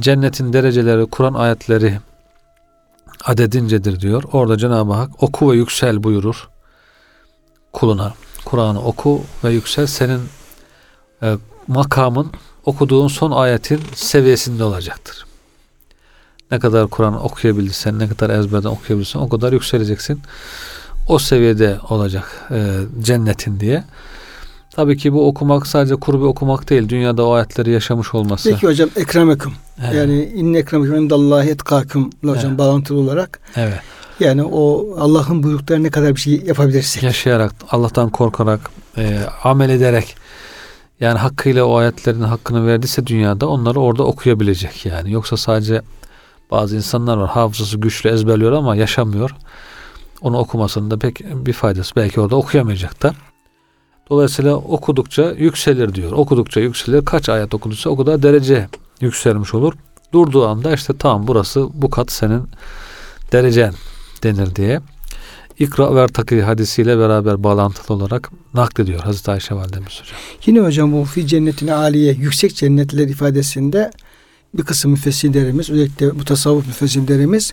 cennetin 0.01 0.53
dereceleri, 0.53 1.07
Kur'an 1.07 1.35
ayetleri 1.35 1.99
adedincedir 3.25 4.01
diyor. 4.01 4.23
Orada 4.33 4.59
Cenab-ı 4.59 4.93
Hak 4.93 5.23
oku 5.23 5.53
ve 5.53 5.57
yüksel 5.57 6.03
buyurur 6.03 6.49
kuluna. 7.73 8.15
Kur'an'ı 8.45 8.83
oku 8.83 9.23
ve 9.45 9.51
yüksel 9.51 9.87
senin 9.87 10.21
e, 11.23 11.37
makamın 11.69 12.31
okuduğun 12.65 13.09
son 13.09 13.31
ayetin 13.31 13.81
seviyesinde 13.95 14.65
olacaktır. 14.65 15.27
Ne 16.51 16.59
kadar 16.59 16.87
Kur'an 16.87 17.25
okuyabildiysen, 17.25 17.99
ne 17.99 18.09
kadar 18.09 18.31
ezberden 18.31 18.69
okuyabilirsen 18.69 19.21
o 19.21 19.29
kadar 19.29 19.53
yükseleceksin. 19.53 20.23
O 21.09 21.19
seviyede 21.19 21.79
olacak 21.89 22.49
e, 22.51 22.77
cennetin 23.01 23.61
diye. 23.61 23.85
Tabii 24.71 24.97
ki 24.97 25.13
bu 25.13 25.29
okumak 25.29 25.67
sadece 25.67 25.97
kuru 25.97 26.21
bir 26.21 26.25
okumak 26.25 26.71
değil. 26.71 26.89
Dünyada 26.89 27.27
o 27.27 27.33
ayetleri 27.33 27.71
yaşamış 27.71 28.15
olması. 28.15 28.51
Peki 28.51 28.67
hocam 28.67 28.91
ekremekum. 28.97 29.53
Evet. 29.85 29.95
Yani 29.95 30.25
inne 30.25 30.59
ekremekum 30.59 30.97
indallahi 30.97 31.49
etkakum 31.49 32.11
hocam 32.25 32.49
Evet. 32.49 32.59
bağlantılı 32.59 33.01
olarak. 33.01 33.41
Evet. 33.57 33.81
Yani 34.21 34.43
o 34.45 34.95
Allah'ın 34.99 35.43
buyruklarına 35.43 35.83
ne 35.83 35.91
kadar 35.91 36.17
bir 36.17 36.21
şey 36.21 36.43
yapabilirsek. 36.47 37.03
Yaşayarak, 37.03 37.53
Allah'tan 37.71 38.11
korkarak, 38.11 38.71
e, 38.99 39.21
amel 39.45 39.71
ederek 39.71 40.17
yani 41.01 41.19
hakkıyla 41.19 41.65
o 41.65 41.77
ayetlerin 41.77 42.21
hakkını 42.21 42.67
verdiyse 42.67 43.07
dünyada 43.07 43.49
onları 43.49 43.81
orada 43.81 44.03
okuyabilecek 44.03 44.87
yani. 44.87 45.13
Yoksa 45.13 45.37
sadece 45.37 45.83
bazı 46.51 46.77
insanlar 46.77 47.17
var 47.17 47.31
hafızası 47.31 47.77
güçlü 47.77 48.11
ezberliyor 48.11 48.53
ama 48.53 48.77
yaşamıyor. 48.77 49.31
Onu 50.21 50.39
okumasının 50.39 50.91
da 50.91 50.99
pek 50.99 51.21
bir 51.47 51.53
faydası. 51.53 51.97
Belki 51.97 52.21
orada 52.21 52.37
okuyamayacak 52.37 53.03
da. 53.03 53.15
Dolayısıyla 54.11 54.55
okudukça 54.55 55.35
yükselir 55.39 55.95
diyor. 55.95 56.13
Okudukça 56.13 56.61
yükselir. 56.61 57.05
Kaç 57.05 57.29
ayet 57.29 57.55
okuduysa 57.55 57.91
o 57.91 57.97
kadar 57.97 58.23
derece 58.23 58.69
yükselmiş 59.01 59.55
olur. 59.55 59.73
Durduğu 60.13 60.47
anda 60.47 60.75
işte 60.75 60.93
tamam 60.99 61.27
burası 61.27 61.69
bu 61.75 61.91
kat 61.91 62.13
senin 62.13 62.43
derecen 63.33 63.75
denir 64.23 64.57
diye. 64.57 64.81
İkra 65.59 65.95
ve 65.95 66.01
Ertaki 66.01 66.43
hadisiyle 66.43 66.99
beraber 66.99 67.45
bağlantılı 67.45 67.97
olarak 67.97 68.31
naklediyor 68.55 69.01
Hazreti 69.01 69.31
Ayşe 69.31 69.55
Validemiz 69.55 70.01
hocam. 70.01 70.19
Yine 70.47 70.61
hocam 70.61 70.93
bu 70.93 71.05
fi 71.05 71.27
cennetin 71.27 71.69
aliye 71.69 72.13
yüksek 72.13 72.57
cennetler 72.57 73.09
ifadesinde 73.09 73.91
bir 74.55 74.63
kısım 74.63 74.91
müfessirlerimiz 74.91 75.71
özellikle 75.71 76.19
bu 76.19 76.25
tasavvuf 76.25 76.67
müfessirlerimiz 76.67 77.53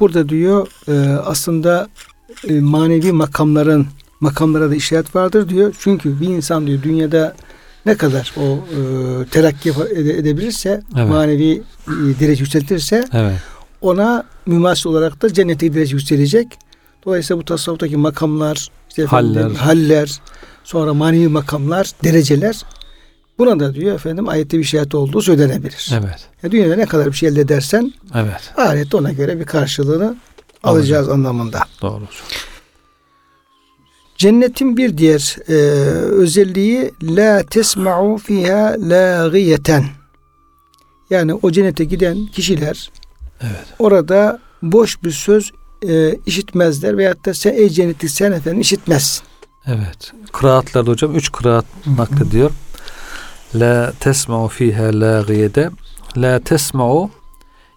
burada 0.00 0.28
diyor 0.28 0.66
e, 0.88 0.92
aslında 1.18 1.88
e, 2.48 2.60
manevi 2.60 3.12
makamların 3.12 3.86
makamlara 4.20 4.70
da 4.70 4.74
işaret 4.74 5.16
vardır 5.16 5.48
diyor. 5.48 5.74
Çünkü 5.78 6.20
bir 6.20 6.28
insan 6.28 6.66
diyor 6.66 6.82
dünyada 6.82 7.36
ne 7.86 7.96
kadar 7.96 8.34
o 8.36 8.42
e, 8.42 8.78
terakki 9.28 9.70
ede- 9.70 10.18
edebilirse 10.18 10.82
Evet. 10.98 11.08
manevi 11.08 11.62
e, 11.88 11.92
derece 12.20 12.42
yükseltirse 12.42 13.04
Evet. 13.12 13.38
ona 13.80 14.24
mümasil 14.46 14.90
olarak 14.90 15.22
da 15.22 15.32
cennete 15.32 15.74
derece 15.74 15.96
yükselecek. 15.96 16.48
Dolayısıyla 17.06 17.40
bu 17.40 17.44
tasavvuftaki 17.44 17.96
makamlar, 17.96 18.68
işte 18.88 19.02
efendim, 19.02 19.34
Haller. 19.42 19.54
haller, 19.54 20.20
sonra 20.64 20.94
manevi 20.94 21.28
makamlar, 21.28 21.90
dereceler 22.04 22.62
buna 23.38 23.60
da 23.60 23.74
diyor 23.74 23.94
efendim 23.94 24.28
ayette 24.28 24.56
bir 24.58 24.62
işaret 24.62 24.94
olduğu 24.94 25.22
söylenebilir. 25.22 25.90
Evet. 25.92 26.28
Yani 26.42 26.52
dünyada 26.52 26.76
ne 26.76 26.86
kadar 26.86 27.06
bir 27.06 27.12
şey 27.12 27.28
elde 27.28 27.40
edersen 27.40 27.92
Evet. 28.14 28.52
ahirette 28.56 28.96
ona 28.96 29.12
göre 29.12 29.40
bir 29.40 29.44
karşılığını 29.44 30.16
alacağız 30.62 31.08
anlamında. 31.08 31.60
Doğru. 31.82 32.02
Cennetin 34.16 34.76
bir 34.76 34.98
diğer 34.98 35.36
e, 35.48 35.52
özelliği 36.04 36.90
la 37.02 37.42
tesma'u 37.42 38.18
fiha 38.18 38.76
lagiyeten. 38.78 39.84
Yani 41.10 41.34
o 41.34 41.50
cennete 41.50 41.84
giden 41.84 42.26
kişiler 42.26 42.90
Evet. 43.42 43.64
orada 43.78 44.38
boş 44.62 45.02
bir 45.02 45.10
söz 45.10 45.52
e, 45.88 46.14
işitmezler 46.26 46.98
veyahut 46.98 47.26
da 47.26 47.34
sen 47.34 47.52
ey 47.54 47.68
cennetlik 47.70 48.10
sen 48.10 48.32
efendim 48.32 48.60
işitmezsin. 48.60 49.22
Evet. 49.66 50.12
Kıraatlarda 50.32 50.90
hocam 50.90 51.14
üç 51.16 51.32
kıraat 51.32 51.64
naklediyor. 51.98 52.50
La 53.54 53.92
tesma'u 54.00 54.48
fiha 54.48 54.84
lâgiyede. 55.00 55.70
La 56.16 56.40
tesma'u 56.40 57.10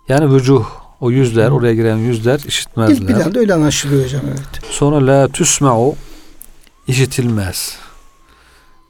yani 0.09 0.33
vücuh 0.35 0.65
o 0.99 1.11
yüzler 1.11 1.49
oraya 1.49 1.73
giren 1.75 1.97
yüzler 1.97 2.39
İlk 2.39 2.45
işitmezler. 2.47 3.07
planda 3.07 3.39
öyle 3.39 3.53
anlaşılıyor 3.53 4.05
hocam 4.05 4.21
evet. 4.27 4.65
Sonra 4.71 5.07
la 5.07 5.27
tüsma'u 5.27 5.95
işitilmez. 6.87 7.77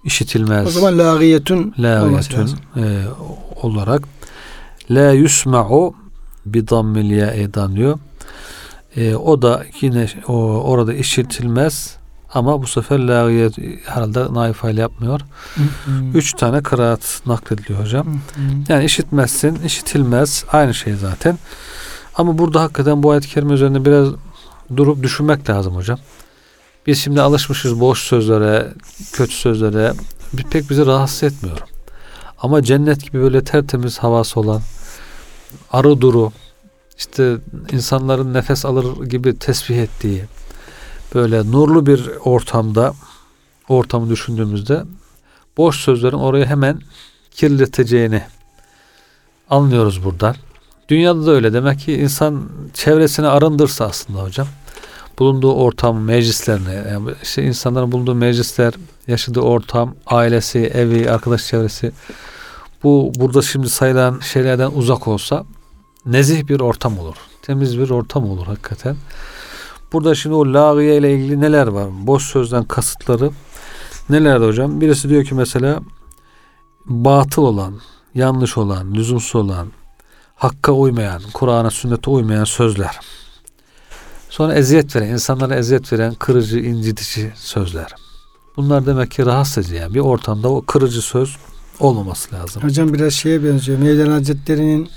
İşitilmez. 0.03 0.67
O 0.67 0.69
zaman 0.69 0.97
lâgiyetün 0.97 1.73
lazım. 1.79 2.59
e, 2.75 3.03
olarak 3.61 4.03
la 4.91 5.11
yusma'u 5.11 5.93
bi 6.45 6.67
dammil 6.69 7.11
ya'e 7.11 7.53
deniliyor. 7.53 7.99
E, 8.95 9.15
o 9.15 9.41
da 9.41 9.63
yine 9.81 10.07
o, 10.27 10.33
orada 10.43 10.93
işitilmez 10.93 11.97
ama 12.33 12.61
bu 12.61 12.67
sefer 12.67 12.99
lâgiyet 12.99 13.57
herhalde 13.85 14.33
naifayla 14.33 14.81
yapmıyor. 14.81 15.21
Üç 16.13 16.33
tane 16.33 16.61
kıraat 16.63 17.21
naklediliyor 17.25 17.79
hocam. 17.83 18.07
Yani 18.69 18.85
işitmezsin, 18.85 19.63
işitilmez. 19.65 20.45
Aynı 20.51 20.73
şey 20.73 20.93
zaten. 20.93 21.37
Ama 22.15 22.37
burada 22.37 22.61
hakikaten 22.61 23.03
bu 23.03 23.11
ayet-i 23.11 23.27
kerime 23.29 23.53
üzerinde 23.53 23.85
biraz 23.85 24.07
durup 24.77 25.03
düşünmek 25.03 25.49
lazım 25.49 25.75
hocam. 25.75 25.99
Biz 26.87 26.99
şimdi 26.99 27.21
alışmışız 27.21 27.79
boş 27.79 27.99
sözlere, 27.99 28.73
kötü 29.13 29.33
sözlere. 29.33 29.93
Pek 30.51 30.69
bizi 30.69 30.85
rahatsız 30.85 31.23
etmiyor. 31.23 31.57
Ama 32.41 32.63
cennet 32.63 33.03
gibi 33.03 33.21
böyle 33.21 33.43
tertemiz 33.43 33.99
havası 33.99 34.39
olan, 34.39 34.61
arı 35.71 36.01
duru, 36.01 36.31
işte 36.97 37.37
insanların 37.71 38.33
nefes 38.33 38.65
alır 38.65 39.05
gibi 39.05 39.39
tesbih 39.39 39.77
ettiği, 39.77 40.25
böyle 41.15 41.51
nurlu 41.51 41.85
bir 41.85 42.09
ortamda, 42.25 42.93
ortamı 43.69 44.09
düşündüğümüzde 44.09 44.83
boş 45.57 45.75
sözlerin 45.79 46.17
orayı 46.17 46.45
hemen 46.45 46.81
kirleteceğini 47.31 48.23
anlıyoruz 49.49 50.03
buradan. 50.03 50.35
Dünyada 50.89 51.25
da 51.25 51.31
öyle. 51.31 51.53
Demek 51.53 51.79
ki 51.79 51.93
insan 51.93 52.49
çevresini 52.73 53.27
arındırsa 53.27 53.85
aslında 53.85 54.23
hocam. 54.23 54.47
Bulunduğu 55.19 55.53
ortam, 55.53 55.99
meclislerini, 55.99 56.89
yani 56.91 57.11
işte 57.23 57.43
insanların 57.43 57.91
bulunduğu 57.91 58.15
meclisler, 58.15 58.73
yaşadığı 59.07 59.41
ortam, 59.41 59.95
ailesi, 60.05 60.59
evi, 60.59 61.11
arkadaş 61.11 61.47
çevresi 61.47 61.91
bu 62.83 63.11
burada 63.15 63.41
şimdi 63.41 63.69
sayılan 63.69 64.19
şeylerden 64.19 64.71
uzak 64.75 65.07
olsa 65.07 65.45
nezih 66.05 66.47
bir 66.47 66.59
ortam 66.59 66.99
olur. 66.99 67.15
Temiz 67.41 67.79
bir 67.79 67.89
ortam 67.89 68.29
olur 68.29 68.45
hakikaten. 68.45 68.95
Burada 69.93 70.15
şimdi 70.15 70.35
o 70.35 70.53
lağıya 70.53 70.95
ile 70.95 71.13
ilgili 71.13 71.41
neler 71.41 71.67
var? 71.67 71.87
Boş 72.07 72.23
sözden 72.23 72.63
kasıtları 72.63 73.31
nelerdi 74.09 74.45
hocam? 74.45 74.81
Birisi 74.81 75.09
diyor 75.09 75.25
ki 75.25 75.35
mesela 75.35 75.79
batıl 76.85 77.43
olan, 77.43 77.79
yanlış 78.15 78.57
olan, 78.57 78.93
lüzumsuz 78.93 79.35
olan, 79.35 79.67
hakka 80.35 80.71
uymayan, 80.71 81.21
Kur'an'a, 81.33 81.71
sünnete 81.71 82.09
uymayan 82.09 82.43
sözler. 82.43 82.99
Sonra 84.37 84.53
eziyet 84.53 84.95
veren, 84.95 85.07
insanlara 85.07 85.55
eziyet 85.55 85.93
veren 85.93 86.13
kırıcı, 86.13 86.59
incitici 86.59 87.31
sözler. 87.35 87.87
Bunlar 88.57 88.85
demek 88.85 89.11
ki 89.11 89.25
rahatsız 89.25 89.65
edici. 89.65 89.75
Yani 89.75 89.93
bir 89.93 89.99
ortamda 89.99 90.49
o 90.49 90.61
kırıcı 90.61 91.01
söz 91.01 91.37
olmaması 91.79 92.35
lazım. 92.35 92.63
Hocam 92.63 92.93
biraz 92.93 93.13
şeye 93.13 93.43
benziyor. 93.43 93.79
Mevlana 93.79 94.13
Hazretleri'nin 94.13 94.89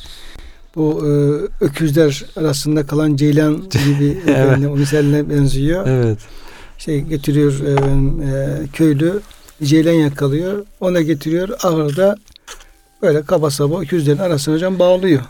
bu 0.77 1.07
e, 1.07 1.11
öküzler 1.65 2.25
arasında 2.37 2.87
kalan 2.87 3.17
ceylan 3.17 3.57
gibi 3.87 4.23
Evet. 4.27 4.29
efendim, 4.29 4.71
o 4.71 4.77
misaline 4.77 5.31
benziyor. 5.31 5.87
Evet. 5.87 6.19
Şey 6.79 7.01
getiriyor 7.01 7.53
efendim, 7.53 8.23
e, 8.23 8.59
köylü 8.73 9.21
ceylan 9.63 9.93
yakalıyor. 9.93 10.67
Ona 10.81 11.01
getiriyor 11.01 11.49
ahırda 11.63 12.17
böyle 13.03 13.23
kaba 13.23 13.51
saba 13.51 13.81
öküzlerin 13.81 14.19
arasına 14.19 14.55
hocam 14.55 14.79
bağlıyor. 14.79 15.23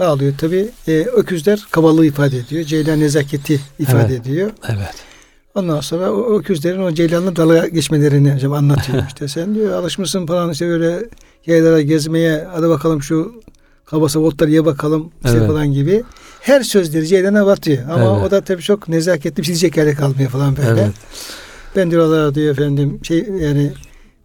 Bağlıyor. 0.00 0.32
Tabi 0.38 0.68
öküzler 1.16 1.66
kabalığı 1.70 2.06
ifade 2.06 2.36
ediyor. 2.38 2.64
Ceylan 2.64 3.00
nezaketi 3.00 3.60
ifade 3.78 4.14
Evet. 4.14 4.20
ediyor. 4.26 4.50
Evet. 4.68 4.94
Ondan 5.54 5.80
sonra 5.80 6.12
o 6.12 6.38
öküzlerin 6.38 6.82
o 6.82 6.92
ceylanla 6.94 7.36
dalga 7.36 7.66
geçmelerini 7.68 8.34
hocam 8.34 8.52
anlatıyor. 8.52 9.02
işte 9.08 9.28
sen 9.28 9.54
diyor 9.54 9.72
alışmışsın 9.72 10.26
falan 10.26 10.50
işte 10.50 10.68
böyle 10.68 10.98
yerlere 11.46 11.82
gezmeye 11.82 12.46
hadi 12.52 12.68
bakalım 12.68 13.02
şu 13.02 13.42
kabasa 13.84 14.20
otları 14.20 14.50
ye 14.50 14.64
bakalım 14.64 15.10
işte 15.24 15.36
Evet. 15.38 15.48
falan 15.48 15.72
gibi. 15.72 16.02
Her 16.40 16.62
sözleri 16.62 17.06
ceylana 17.06 17.46
batıyor. 17.46 17.84
Ama 17.90 18.14
Evet. 18.16 18.26
o 18.26 18.30
da 18.30 18.40
tabii 18.40 18.62
çok 18.62 18.88
nezaketli 18.88 19.36
bir 19.40 19.44
şey 19.44 19.54
diyecek 19.54 19.76
yere 19.76 19.94
kalmıyor 19.94 20.30
falan 20.30 20.56
böyle. 20.56 20.68
Evet. 20.80 20.94
Ben 21.76 21.90
diyor 21.90 22.04
Allah 22.04 22.34
diyor 22.34 22.52
efendim 22.52 23.00
şey 23.02 23.18
yani 23.40 23.72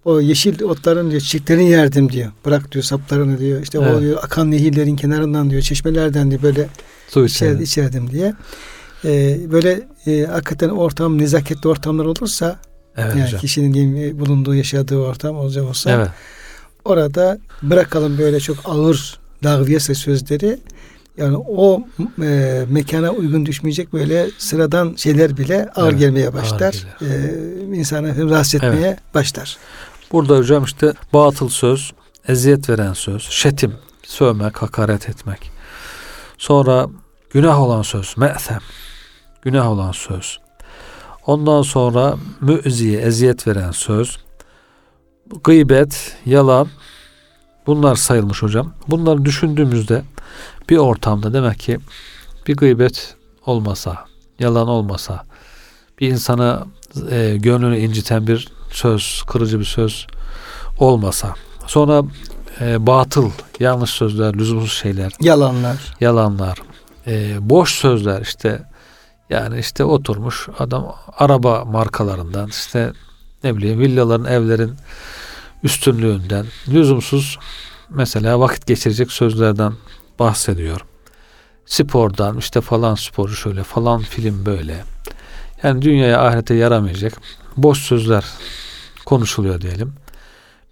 o 0.06 0.22
yeşil 0.22 0.64
otların 0.64 1.12
diyor 1.12 1.22
çiçeklerini 1.22 1.70
yerdim 1.70 2.12
diyor. 2.12 2.32
Bırak 2.46 2.72
diyor 2.72 2.84
saplarını 2.84 3.40
diyor. 3.40 3.62
İşte 3.64 3.78
Evet. 3.82 3.96
o 3.96 4.02
diyor 4.02 4.18
akan 4.24 4.52
nehirlerin 4.52 4.96
kenarından 4.96 5.50
diyor 5.50 5.62
çeşmelerden 5.62 6.32
diyor 6.32 6.42
böyle 6.42 6.68
Su 7.10 7.26
içer, 7.26 7.48
içelim. 7.48 7.64
içerdim 7.64 8.12
diye. 8.12 8.34
Ee, 9.06 9.38
böyle 9.52 9.82
e, 10.08 10.26
hakikaten 10.26 10.70
ortam 10.70 11.18
nezaketli 11.18 11.70
ortamlar 11.70 12.06
olursa 12.06 12.60
Evet 12.98 13.16
yani 13.16 13.26
hocam. 13.26 13.40
kişinin 13.42 13.74
diyelim, 13.74 14.20
bulunduğu 14.20 14.56
yaşadığı 14.56 14.98
ortam 14.98 15.36
olacak 15.36 15.64
olsa 15.64 15.92
Evet. 15.92 16.08
orada 16.86 17.38
bırakalım 17.64 18.18
böyle 18.18 18.40
çok 18.40 18.58
ağır 18.66 19.20
lağviyese 19.46 19.94
sözleri 19.96 20.58
yani 21.18 21.38
o 21.38 21.84
e, 22.24 22.64
mekana 22.70 23.12
uygun 23.12 23.46
düşmeyecek 23.46 23.94
böyle 23.94 24.28
sıradan 24.38 24.94
şeyler 24.98 25.38
bile 25.38 25.70
ağır 25.76 25.90
Evet, 25.90 26.00
gelmeye 26.00 26.26
ağır 26.28 26.34
başlar. 26.34 26.76
E, 27.02 27.08
insanı 27.78 28.30
rahatsız 28.30 28.56
etmeye 28.56 28.98
başlar. 29.14 29.58
Burada 30.12 30.38
hocam 30.38 30.64
işte 30.64 30.94
batıl 31.14 31.50
söz, 31.50 31.94
eziyet 32.28 32.70
veren 32.70 32.94
söz, 32.94 33.22
şetim, 33.22 33.74
sövmek, 34.04 34.62
hakaret 34.62 35.10
etmek. 35.10 35.52
Sonra 36.38 36.88
günah 37.30 37.62
olan 37.62 37.82
söz, 37.82 38.18
me'sem. 38.18 38.60
Günah 39.42 39.70
olan 39.70 39.92
söz. 39.92 40.40
Ondan 41.26 41.62
sonra 41.62 42.16
müziye, 42.42 43.02
eziyet 43.02 43.48
veren 43.48 43.72
söz. 43.72 44.18
Gıybet, 45.44 46.18
yalan. 46.26 46.68
Bunlar 47.68 47.96
sayılmış 47.96 48.44
hocam. 48.44 48.74
Bunları 48.88 49.26
düşündüğümüzde 49.26 50.04
bir 50.70 50.78
ortamda 50.78 51.34
demek 51.34 51.60
ki 51.60 51.80
bir 52.48 52.56
gıybet 52.56 53.16
olmasa, 53.46 54.06
yalan 54.40 54.68
olmasa, 54.68 55.26
bir 56.00 56.08
insana 56.08 56.68
e, 57.12 57.38
gönlünü 57.38 57.78
inciten 57.78 58.28
bir 58.28 58.55
söz, 58.76 59.24
kırıcı 59.28 59.60
bir 59.60 59.66
söz 59.66 60.08
olmasa, 60.80 61.34
sonra 61.68 62.04
e, 62.62 62.88
batıl, 62.88 63.32
yanlış 63.60 63.90
sözler, 63.90 64.34
lüzumsuz 64.34 64.74
şeyler, 64.74 65.12
yalanlar, 65.22 65.96
yalanlar, 66.00 66.58
e, 67.08 67.38
boş 67.50 67.74
sözler 67.76 68.22
işte 68.22 68.64
yani 69.30 69.60
işte 69.60 69.84
oturmuş 69.84 70.48
adam 70.60 70.96
araba 71.18 71.66
markalarından 71.66 72.48
işte 72.48 72.94
ne 73.44 73.58
bileyim 73.58 73.80
villaların, 73.80 74.26
evlerin 74.26 74.76
üstünlüğünden, 75.64 76.46
lüzumsuz 76.68 77.40
mesela 77.90 78.40
vakit 78.40 78.68
geçirecek 78.68 79.12
sözlerden 79.12 79.74
bahsediyor. 80.20 80.86
Spordan 81.66 82.38
işte 82.38 82.62
falan 82.62 82.96
sporu 82.96 83.36
şöyle 83.36 83.64
falan 83.64 84.02
film 84.02 84.46
böyle. 84.46 84.84
Yani 85.64 85.82
dünyaya 85.82 86.22
ahirete 86.22 86.54
yaramayacak 86.54 87.14
boş 87.58 87.80
sözler 87.80 88.26
konuşuluyor 89.06 89.62
diyelim. 89.62 89.94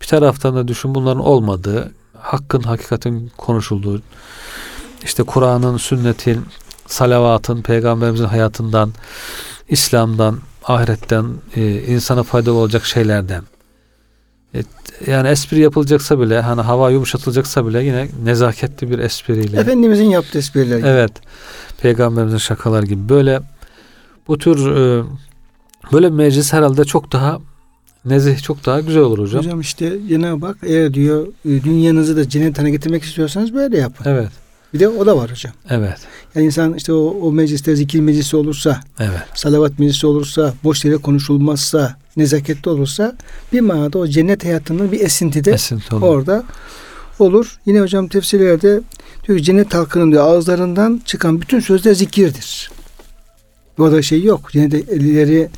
Bir 0.02 0.08
taraftan 0.08 0.56
da 0.56 0.68
düşün 0.68 0.96
bunların 0.96 1.26
olmadığı, 1.26 1.92
hakkın, 2.18 2.62
hakikatin 2.62 3.32
konuşulduğu, 3.38 4.02
işte 5.04 5.24
Kur'an'ın, 5.24 5.78
sünnetin, 5.78 6.46
salavatın, 6.88 7.62
peygamberimizin 7.62 8.26
hayatından, 8.26 8.94
İslam'dan, 9.70 10.40
ahiretten, 10.64 11.26
e, 11.56 11.82
insana 11.82 12.24
faydalı 12.24 12.56
olacak 12.56 12.86
şeylerden. 12.86 13.44
E, 14.56 14.64
yani 15.08 15.28
espri 15.28 15.60
yapılacaksa 15.60 16.20
bile, 16.20 16.42
hani 16.42 16.62
hava 16.62 16.92
yumuşatılacaksa 16.92 17.68
bile 17.68 17.84
yine 17.84 18.08
nezaketli 18.24 18.90
bir 18.90 19.00
espriyle. 19.00 19.60
Efendimizin 19.60 20.10
yaptığı 20.10 20.38
espriler 20.38 20.78
gibi. 20.78 20.88
Evet. 20.88 21.12
Peygamberimizin 21.82 22.38
şakalar 22.38 22.84
gibi. 22.84 23.10
Böyle 23.10 23.42
bu 24.28 24.38
tür 24.38 24.76
e, 24.76 25.04
böyle 25.92 26.08
bir 26.12 26.18
meclis 26.18 26.54
herhalde 26.54 26.86
çok 26.86 27.12
daha 27.12 27.40
nezih, 28.06 28.40
çok 28.44 28.66
daha 28.66 28.80
güzel 28.80 29.02
olur 29.02 29.20
hocam. 29.20 29.44
Hocam 29.44 29.62
işte 29.62 29.94
Cenab-ı 30.10 30.46
Hak 30.46 30.58
eğer 30.64 30.94
diyor 30.94 31.28
e, 31.46 31.64
dünyanızı 31.64 32.18
da 32.18 32.30
cennetine 32.30 32.72
getirmek 32.72 33.04
istiyorsanız 33.04 33.54
böyle 33.54 33.78
yapın. 33.78 34.06
Evet. 34.10 34.30
Bir 34.74 34.80
de 34.80 34.88
o 34.88 35.06
da 35.06 35.18
var 35.18 35.32
hocam. 35.32 35.54
Evet. 35.70 35.98
Yani 36.36 36.46
insan 36.46 36.74
işte 36.74 36.94
o, 36.94 37.18
o 37.22 37.32
mecliste 37.32 37.76
zikir 37.76 38.00
meclisi 38.00 38.36
olursa, 38.38 38.82
Evet. 39.00 39.22
salavat 39.36 39.80
meclisi 39.80 40.08
olursa, 40.08 40.54
boş 40.64 40.86
yere 40.86 40.98
konuşulmazsa, 40.98 41.96
nezaketli 42.18 42.70
olursa 42.72 43.16
bir 43.54 43.62
manada 43.62 44.00
o 44.00 44.08
cennet 44.08 44.46
hayatının 44.46 44.92
bir 44.92 45.00
esintide 45.02 45.52
Esinti 45.52 45.96
olur. 45.96 46.02
orada 46.08 46.44
olur. 47.20 47.60
Yine 47.66 47.82
hocam 47.82 48.08
tefsirlerde 48.08 48.82
diyor 49.28 49.40
cennet 49.40 49.74
halkının 49.74 50.12
diyor 50.12 50.24
ağızlarından 50.24 51.02
çıkan 51.06 51.42
bütün 51.42 51.60
sözler 51.60 51.94
zikirdir. 51.94 52.72
Orada 53.80 54.02
şey 54.02 54.24
yok. 54.24 54.52
Cennetlileri 54.52 55.50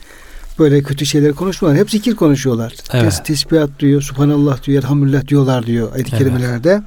böyle 0.59 0.83
kötü 0.83 1.05
şeyler 1.05 1.33
konuşmuyorlar. 1.33 1.81
Hep 1.81 1.91
zikir 1.91 2.15
konuşuyorlar. 2.15 2.73
Evet. 2.93 3.13
Tes- 3.13 3.23
Tesbihat 3.23 3.79
diyor, 3.79 4.01
subhanallah 4.01 4.63
diyor, 4.63 4.83
elhamdülillah 4.83 5.27
diyorlar 5.27 5.65
diyor 5.65 5.93
ayet-i 5.93 6.09
Evet. 6.09 6.19
kerimelerde. 6.19 6.81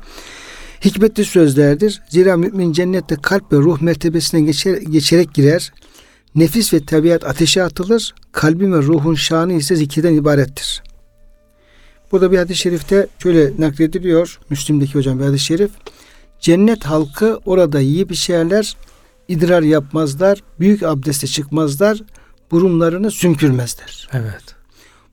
Hikmetli 0.85 1.25
sözlerdir. 1.25 2.03
Zira 2.09 2.37
mümin 2.37 2.73
cennette 2.73 3.17
kalp 3.23 3.53
ve 3.53 3.57
ruh 3.57 3.81
mertebesine 3.81 4.41
geçer, 4.41 4.77
geçerek 4.77 5.35
girer. 5.35 5.73
Nefis 6.35 6.75
ve 6.75 6.85
tabiat 6.85 7.25
ateşe 7.27 7.63
atılır. 7.63 8.15
Kalbin 8.33 8.73
ve 8.73 8.77
ruhun 8.79 9.15
şanı 9.15 9.53
ise 9.53 9.77
zikirden 9.77 10.15
ibarettir. 10.15 10.83
Burada 12.13 12.33
bir 12.33 12.39
hadis-i 12.39 12.61
şerifte 12.61 13.07
şöyle 13.23 13.53
naklediliyor. 13.59 14.39
Müslim'deki 14.51 14.95
hocam 14.95 15.19
bir 15.19 15.25
hadis-i 15.25 15.45
şerif. 15.45 15.71
Cennet 16.41 16.85
halkı 16.85 17.39
orada 17.47 17.81
yiyip 17.81 18.13
içerler, 18.13 18.77
idrar 19.29 19.63
yapmazlar, 19.63 20.43
büyük 20.61 20.83
abdeste 20.83 21.27
çıkmazlar, 21.27 22.03
burunlarını 22.51 23.11
sümkürmezler. 23.11 24.09
Evet. 24.13 24.45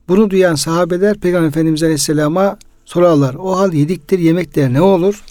Bunu 0.08 0.30
duyan 0.30 0.54
sahabeler 0.54 1.16
Peygamber 1.16 1.48
Efendimiz 1.48 1.82
Aleyhisselam'a 1.82 2.58
sorarlar. 2.84 3.34
O 3.34 3.58
hal 3.58 3.72
yedikleri 3.72 4.24
yemekler 4.24 4.72
ne 4.72 4.80
olur? 4.80 5.22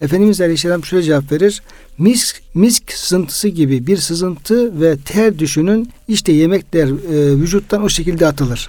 Efendimiz 0.00 0.40
Aleyhisselam 0.40 0.84
şöyle 0.84 1.02
cevap 1.02 1.32
verir. 1.32 1.62
Misk, 1.98 2.42
misk 2.54 2.92
sızıntısı 2.92 3.48
gibi 3.48 3.86
bir 3.86 3.96
sızıntı 3.96 4.80
ve 4.80 4.96
ter 4.96 5.38
düşünün. 5.38 5.90
İşte 6.08 6.32
yemekler 6.32 6.86
e, 6.86 7.36
vücuttan 7.40 7.82
o 7.82 7.88
şekilde 7.88 8.26
atılır. 8.26 8.68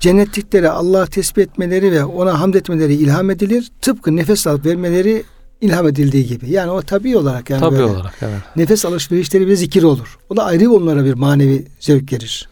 Cennetliklere 0.00 0.68
Allah 0.68 1.06
tesbih 1.06 1.42
etmeleri 1.42 1.92
ve 1.92 2.04
ona 2.04 2.40
hamd 2.40 2.54
etmeleri 2.54 2.94
ilham 2.94 3.30
edilir. 3.30 3.70
Tıpkı 3.80 4.16
nefes 4.16 4.46
alıp 4.46 4.66
vermeleri 4.66 5.22
ilham 5.60 5.88
edildiği 5.88 6.26
gibi. 6.26 6.50
Yani 6.50 6.70
o 6.70 6.82
tabii 6.82 7.16
olarak 7.16 7.50
yani 7.50 7.60
Tabii 7.60 7.72
böyle 7.72 7.84
olarak 7.84 8.14
evet. 8.22 8.38
nefes 8.56 8.84
alışverişleri 8.84 9.46
bile 9.46 9.56
zikir 9.56 9.82
olur. 9.82 10.18
O 10.30 10.36
da 10.36 10.44
ayrı 10.44 10.70
onlara 10.70 11.04
bir 11.04 11.14
manevi 11.14 11.66
zevk 11.80 12.12
verir. 12.12 12.48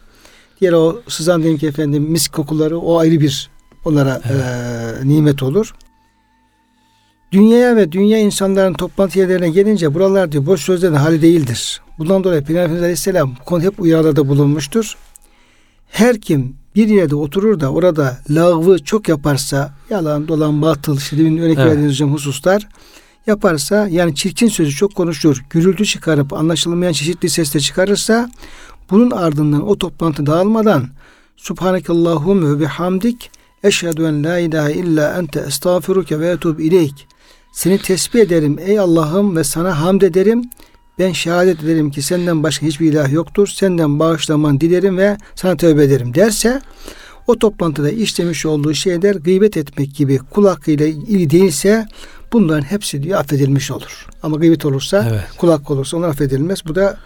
Diğer 0.61 0.73
o 0.73 1.01
sızan 1.07 1.41
diyelim 1.41 1.59
ki 1.59 1.67
efendim 1.67 2.03
misk 2.03 2.33
kokuları 2.33 2.79
o 2.79 2.97
ayrı 2.99 3.19
bir 3.19 3.49
onlara 3.85 4.21
eee, 4.29 5.09
nimet 5.09 5.43
olur. 5.43 5.73
Dünyaya 7.31 7.75
ve 7.75 7.91
dünya 7.91 8.17
insanların 8.19 8.73
toplantı 8.73 9.19
yerlerine 9.19 9.49
gelince 9.49 9.93
buralar 9.93 10.31
diyor 10.31 10.45
boş 10.45 10.61
sözlerin 10.61 10.93
hali 10.93 11.21
değildir. 11.21 11.81
Bundan 11.99 12.23
dolayı 12.23 12.41
Peygamber 12.41 12.63
Efendimiz 12.63 12.83
Aleyhisselam 12.83 13.35
bu 13.41 13.45
konuda 13.45 13.65
hep 13.65 13.79
uyarıda 13.79 14.27
bulunmuştur. 14.27 14.95
Her 15.87 16.21
kim 16.21 16.55
bir 16.75 16.87
yerde 16.87 17.15
oturur 17.15 17.59
da 17.59 17.71
orada 17.71 18.17
lağvı 18.29 18.79
çok 18.83 19.09
yaparsa 19.09 19.73
yalan 19.89 20.27
dolan 20.27 20.61
batıl 20.61 20.97
demin 21.11 21.37
örnek 21.37 21.57
Evet. 21.57 21.67
verdiğiniz 21.67 21.91
hocam 21.93 22.13
hususlar 22.13 22.67
yaparsa 23.29 23.87
yani 23.87 24.15
çirkin 24.15 24.47
sözü 24.47 24.75
çok 24.75 24.95
konuşur, 24.95 25.43
gürültü 25.49 25.85
çıkarıp 25.85 26.33
anlaşılmayan 26.33 26.91
çeşitli 26.91 27.29
sesle 27.29 27.59
çıkarırsa 27.59 28.29
bunun 28.89 29.11
ardından 29.11 29.67
o 29.67 29.77
toplantı 29.77 30.25
dağılmadan 30.25 30.89
Subhanakallahum 31.37 32.55
ve 32.55 32.59
bihamdik 32.59 33.31
eşhedü 33.63 34.03
en 34.03 34.23
la 34.23 34.39
ilahe 34.39 34.73
illa 34.73 35.17
ente 35.17 35.39
estağfiruke 35.39 36.19
ve 36.19 36.29
etub 36.29 36.59
ileyk 36.59 37.07
seni 37.51 37.77
tesbih 37.77 38.19
ederim 38.19 38.57
ey 38.59 38.79
Allah'ım 38.79 39.35
ve 39.35 39.43
sana 39.43 39.81
hamd 39.81 40.01
ederim. 40.01 40.49
Ben 40.99 41.11
şehadet 41.11 41.63
ederim 41.63 41.91
ki 41.91 42.01
senden 42.01 42.43
başka 42.43 42.65
hiçbir 42.65 42.91
ilah 42.91 43.11
yoktur. 43.11 43.47
Senden 43.47 43.99
bağışlaman 43.99 44.61
dilerim 44.61 44.97
ve 44.97 45.17
sana 45.35 45.57
tövbe 45.57 45.83
ederim 45.83 46.13
derse 46.13 46.61
o 47.27 47.39
toplantıda 47.39 47.89
işlemiş 47.89 48.45
olduğu 48.45 48.73
şeyler 48.73 49.15
gıybet 49.15 49.57
etmek 49.57 49.95
gibi 49.95 50.17
kul 50.17 50.47
hakkıyla 50.47 50.85
ilgili 50.85 51.29
değilse 51.29 51.87
bunların 52.33 52.61
hepsi 52.61 53.03
diyor 53.03 53.19
affedilmiş 53.19 53.71
olur. 53.71 54.07
Ama 54.23 54.37
gıybet 54.37 54.65
olursa 54.65 55.07
Evet. 55.09 55.23
kul 55.37 55.49
hakkı 55.49 55.73
olursa 55.73 55.97
onlar 55.97 56.09
affedilmez. 56.09 56.65
Bu 56.67 56.75
da 56.75 56.97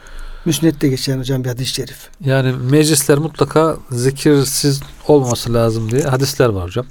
müsnette 0.45 0.87
geçen 0.87 1.19
hocam 1.19 1.43
bir 1.43 1.49
hadis-i 1.49 1.73
şerif. 1.73 2.09
Yani 2.25 2.51
meclisler 2.51 3.17
mutlaka 3.17 3.77
zikirsiz 3.91 4.81
olması 5.07 5.53
lazım 5.53 5.91
diye 5.91 6.01
hadisler 6.03 6.49
var 6.49 6.63
hocam. 6.63 6.85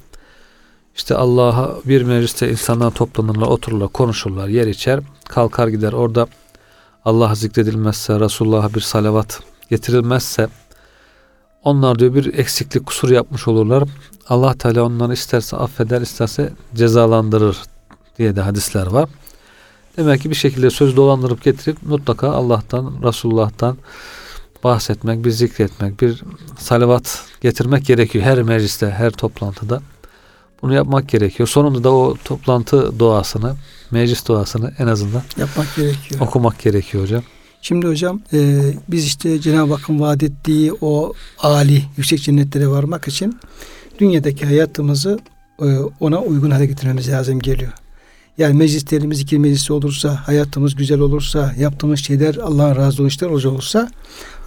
İşte 0.97 1.15
Allah'a 1.15 1.71
bir 1.85 2.03
mecliste 2.03 2.51
insanlar 2.51 2.91
toplanırlar, 2.91 3.47
otururlar, 3.47 3.89
konuşurlar, 3.89 4.49
yer 4.49 4.67
içer, 4.67 5.01
kalkar 5.29 5.69
gider. 5.69 5.93
Orada 5.93 6.27
Allah 7.05 7.35
zikredilmezse, 7.35 8.21
Resulullah'a 8.21 8.75
bir 8.75 8.81
salavat 8.81 9.41
getirilmezse 9.71 10.49
onlar 11.65 11.99
diyor 11.99 12.15
bir 12.15 12.39
eksiklik, 12.39 12.87
kusur 12.87 13.11
yapmış 13.11 13.49
olurlar. 13.49 13.89
Allah 14.29 14.55
Teala 14.55 14.83
onları 14.83 15.13
isterse 15.13 15.57
affeder, 15.57 16.01
isterse 16.01 16.53
cezalandırır 16.75 17.57
diye 18.19 18.37
de 18.37 18.41
hadisler 18.41 18.87
var. 18.87 19.09
Demek 19.97 20.21
ki 20.21 20.31
bir 20.31 20.35
şekilde 20.35 20.71
söz 20.71 20.97
dolandırıp 20.97 21.43
getirip 21.43 21.83
mutlaka 21.83 22.29
Allah'tan, 22.31 22.95
Resulullah'tan 23.03 23.77
bahsetmek, 24.65 25.25
bir 25.25 25.31
zikretmek, 25.31 26.01
bir 26.01 26.23
salavat 26.59 27.25
getirmek 27.41 27.87
gerekiyor 27.87 28.25
her 28.25 28.43
mecliste, 28.43 28.91
her 28.91 29.11
toplantıda. 29.11 29.83
Bunu 30.63 30.75
yapmak 30.75 31.09
gerekiyor. 31.09 31.49
Sonunda 31.49 31.85
da 31.85 31.93
o 31.93 32.17
toplantı 32.25 32.99
duasını, 32.99 33.57
meclis 33.91 34.29
duasını 34.29 34.75
en 34.79 34.87
azından 34.87 35.23
Yapmak 35.37 35.77
gerekiyor. 35.77 36.21
okumak 36.21 36.59
gerekiyor 36.63 37.03
hocam. 37.03 37.23
Şimdi 37.63 37.87
hocam 37.87 38.21
e, 38.33 38.61
biz 38.89 39.05
işte 39.07 39.41
Cenab-ı 39.41 39.75
Hakk'ın 39.75 40.01
vaat 40.01 40.23
ettiği 40.23 40.73
o 40.81 41.13
âli 41.39 41.83
yüksek 41.97 42.23
cennetlere 42.23 42.69
varmak 42.69 43.09
için 43.09 43.41
dünyadaki 43.99 44.47
hayatımızı 44.47 45.19
e, 45.61 45.67
ona 46.01 46.21
uygun 46.21 46.51
hale 46.51 46.67
getirmemiz 46.67 47.09
lazım 47.09 47.41
geliyor. 47.41 47.73
Yani 48.39 48.55
meclislerimiz 48.55 49.19
zikir 49.19 49.39
meclisi 49.39 49.73
olursa, 49.73 50.21
hayatımız 50.27 50.75
güzel 50.75 51.01
olursa, 51.01 51.55
yaptığımız 51.59 52.01
şeyler 52.01 52.35
Allah'ın 52.35 52.77
razı 52.77 53.03
olacak 53.03 53.31
olsa 53.53 53.91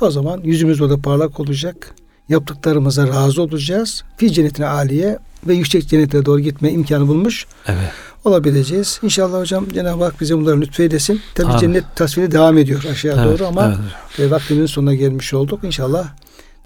o 0.02 0.12
zaman 0.12 0.42
yüzümüz 0.44 0.82
orada 0.82 0.98
parlak 0.98 1.40
olacak. 1.40 1.96
Yaptıklarımıza 2.30 3.08
razı 3.08 3.42
olacağız. 3.42 4.04
Fi 4.18 4.34
cennetine 4.34 4.66
aliye 4.66 5.20
ve 5.48 5.54
yüksek 5.54 5.88
cennetlere 5.88 6.26
doğru 6.26 6.40
gitme 6.40 6.72
imkanı 6.72 7.08
bulmuş 7.08 7.46
Evet. 7.68 7.92
olabileceğiz. 8.24 9.00
İnşallah 9.04 9.40
hocam 9.40 9.70
Cenab-ı 9.74 10.04
Hak 10.04 10.22
bize 10.22 10.38
bunları 10.38 10.62
lütfeylesin. 10.62 11.22
Tabii 11.36 11.48
Amin. 11.48 11.60
cennet 11.60 11.84
tasviri 11.96 12.32
devam 12.32 12.58
ediyor 12.58 12.84
aşağı 12.92 13.16
Evet, 13.16 13.40
doğru 13.40 13.48
ama 13.48 13.78
evet. 14.20 14.20
e, 14.20 14.32
vaktimizin 14.32 14.66
sonuna 14.66 14.96
gelmiş 14.96 15.34
olduk. 15.34 15.64
İnşallah 15.64 16.08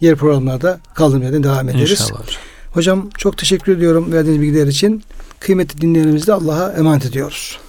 diğer 0.02 0.16
programlarda 0.16 0.80
kaldığım 0.94 1.24
yerden 1.24 1.44
devam 1.44 1.70
ederiz. 1.70 1.92
İnşallah 1.92 2.22
hocam. 2.22 2.42
Hocam 2.74 3.10
çok 3.18 3.38
teşekkür 3.38 3.78
ediyorum 3.78 4.12
verdiğiniz 4.12 4.42
bilgiler 4.42 4.68
için. 4.68 5.04
Kıymetli 5.40 5.82
dinleyenlerimizi 5.82 6.34
Allah'a 6.34 6.72
emanet 6.72 7.06
ediyoruz. 7.06 7.60